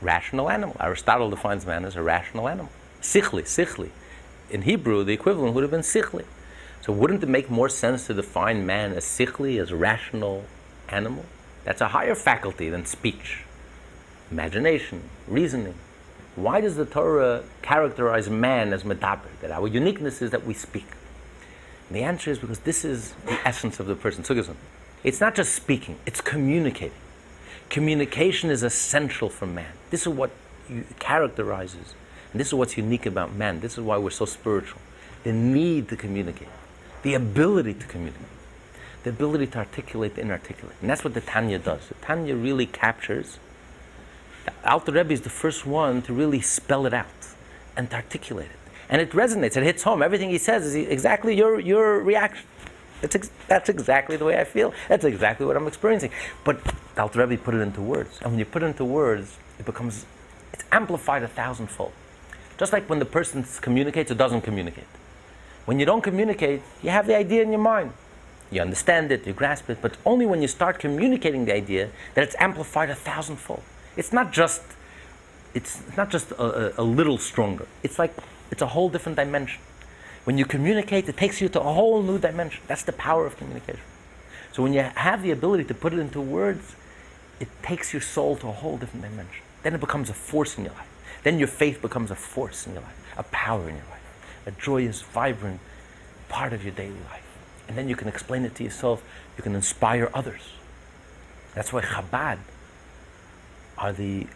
[0.01, 0.75] Rational animal.
[0.79, 2.71] Aristotle defines man as a rational animal.
[3.01, 3.89] Sichli, sichli.
[4.49, 6.25] In Hebrew, the equivalent would have been sichli.
[6.81, 10.45] So wouldn't it make more sense to define man as sichli, as rational
[10.89, 11.25] animal?
[11.63, 13.43] That's a higher faculty than speech,
[14.31, 15.75] imagination, reasoning.
[16.35, 19.27] Why does the Torah characterize man as medaber?
[19.41, 20.85] That our uniqueness is that we speak.
[21.89, 24.23] And the answer is because this is the essence of the person.
[24.23, 24.55] Sugism.
[25.03, 26.97] It's not just speaking, it's communicating.
[27.69, 29.71] Communication is essential for man.
[29.89, 30.31] This is what
[30.99, 31.95] characterizes
[32.31, 33.61] and this is what's unique about man.
[33.61, 34.79] This is why we're so spiritual.
[35.23, 36.49] The need to communicate,
[37.03, 38.27] the ability to communicate,
[39.03, 40.75] the ability to articulate the inarticulate.
[40.81, 41.87] And that's what the Tanya does.
[41.87, 43.39] The Tanya really captures.
[44.65, 47.07] Alter Rebbe is the first one to really spell it out
[47.75, 48.71] and to articulate it.
[48.89, 50.01] And it resonates, it hits home.
[50.01, 52.45] Everything he says is exactly your, your reaction.
[53.03, 54.73] Ex- that's exactly the way I feel.
[54.89, 56.11] That's exactly what I'm experiencing.
[56.43, 56.63] But
[56.95, 58.19] the Alter Rebbe put it into words.
[58.21, 60.05] And when you put it into words, it becomes,
[60.53, 61.91] it's amplified a thousandfold.
[62.57, 64.87] Just like when the person communicates or doesn't communicate.
[65.65, 67.91] When you don't communicate, you have the idea in your mind.
[68.49, 72.23] You understand it, you grasp it, but only when you start communicating the idea that
[72.23, 73.61] it's amplified a thousandfold.
[73.97, 74.61] It's not just
[75.53, 77.65] it's not just a, a, little stronger.
[77.81, 78.13] It's like
[78.51, 79.59] it's a whole different dimension.
[80.27, 82.61] When you communicate, it takes you to a whole new dimension.
[82.67, 83.79] That's the power of communication.
[84.51, 86.75] So when you have the ability to put it into words,
[87.39, 89.41] it takes your soul to a whole different dimension.
[89.63, 90.89] Then it becomes a force in your life.
[91.23, 94.51] Then your faith becomes a force in your life, a power in your life, a
[94.51, 95.61] joyous, vibrant
[96.27, 97.23] part of your daily life.
[97.69, 99.01] And then you can explain it to yourself,
[99.37, 100.41] you can inspire others.
[101.55, 102.39] That's why Chabad
[103.77, 104.27] are the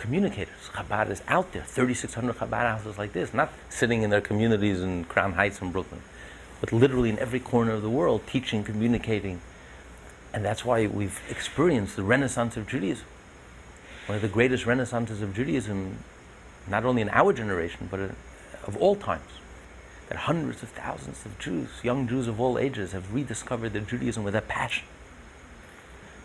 [0.00, 0.70] communicators.
[0.72, 5.04] Chabad is out there, 3,600 Chabad houses like this, not sitting in their communities in
[5.04, 6.00] Crown Heights and Brooklyn,
[6.60, 9.40] but literally in every corner of the world, teaching, communicating.
[10.32, 13.06] And that's why we've experienced the renaissance of Judaism.
[14.06, 15.98] One of the greatest renaissances of Judaism
[16.66, 19.30] not only in our generation, but of all times.
[20.08, 24.24] That hundreds of thousands of Jews, young Jews of all ages, have rediscovered their Judaism
[24.24, 24.86] with a passion.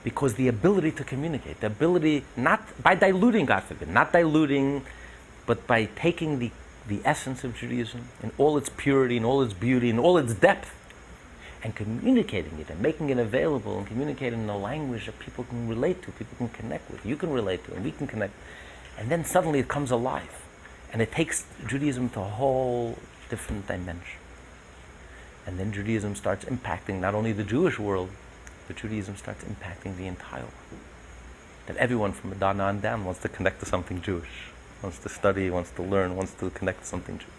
[0.06, 4.86] Because the ability to communicate, the ability, not by diluting, God forbid, not diluting,
[5.46, 6.52] but by taking the,
[6.88, 10.34] the essence of Judaism in all its purity, and all its beauty, and all its
[10.34, 10.72] depth,
[11.64, 15.68] and communicating it and making it available and communicating in a language that people can
[15.68, 18.34] relate to, people can connect with, you can relate to, and we can connect
[18.98, 20.44] and then suddenly it comes alive.
[20.92, 22.98] And it takes Judaism to a whole
[23.30, 24.20] different dimension.
[25.46, 28.10] And then Judaism starts impacting not only the Jewish world,
[28.68, 30.82] but Judaism starts impacting the entire world.
[31.68, 34.52] that everyone from on down wants to connect to something Jewish,
[34.84, 37.32] wants to study, wants to learn, wants to connect to something Jewish.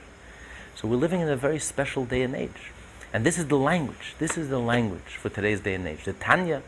[0.74, 2.72] So we're living in a very special day and age.
[3.12, 4.14] And this is the language.
[4.18, 6.04] This is the language for today's day and age.
[6.04, 6.62] The Tanya,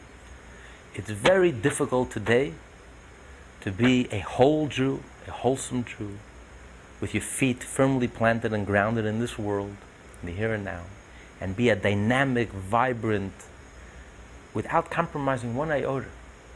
[0.94, 2.54] it's very difficult today
[3.60, 6.18] to be a whole Jew, a wholesome Jew,
[7.00, 9.76] with your feet firmly planted and grounded in this world,
[10.22, 10.82] in the here and now,
[11.40, 13.32] and be a dynamic, vibrant,
[14.58, 16.08] without compromising one iota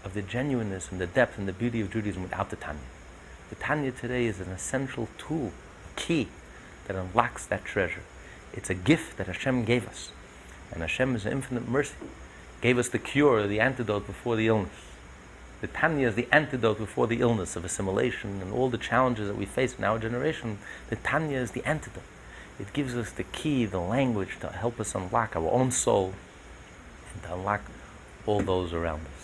[0.05, 2.81] of the genuineness and the depth and the beauty of Judaism without the Tanya.
[3.49, 5.53] The Tanya today is an essential tool,
[5.89, 6.27] a key,
[6.89, 8.03] that unlocks that treasure.
[8.53, 10.11] It's a gift that Hashem gave us.
[10.73, 11.95] And Hashem is infinite mercy.
[12.61, 14.75] Gave us the cure, the antidote before the illness.
[15.61, 19.37] The Tanya is the antidote before the illness of assimilation and all the challenges that
[19.37, 20.59] we face in our generation.
[20.91, 22.03] The Tanya is the antidote.
[22.59, 26.15] It gives us the key, the language to help us unlock our own soul
[27.15, 27.61] and to unlock
[28.27, 29.22] all those around us.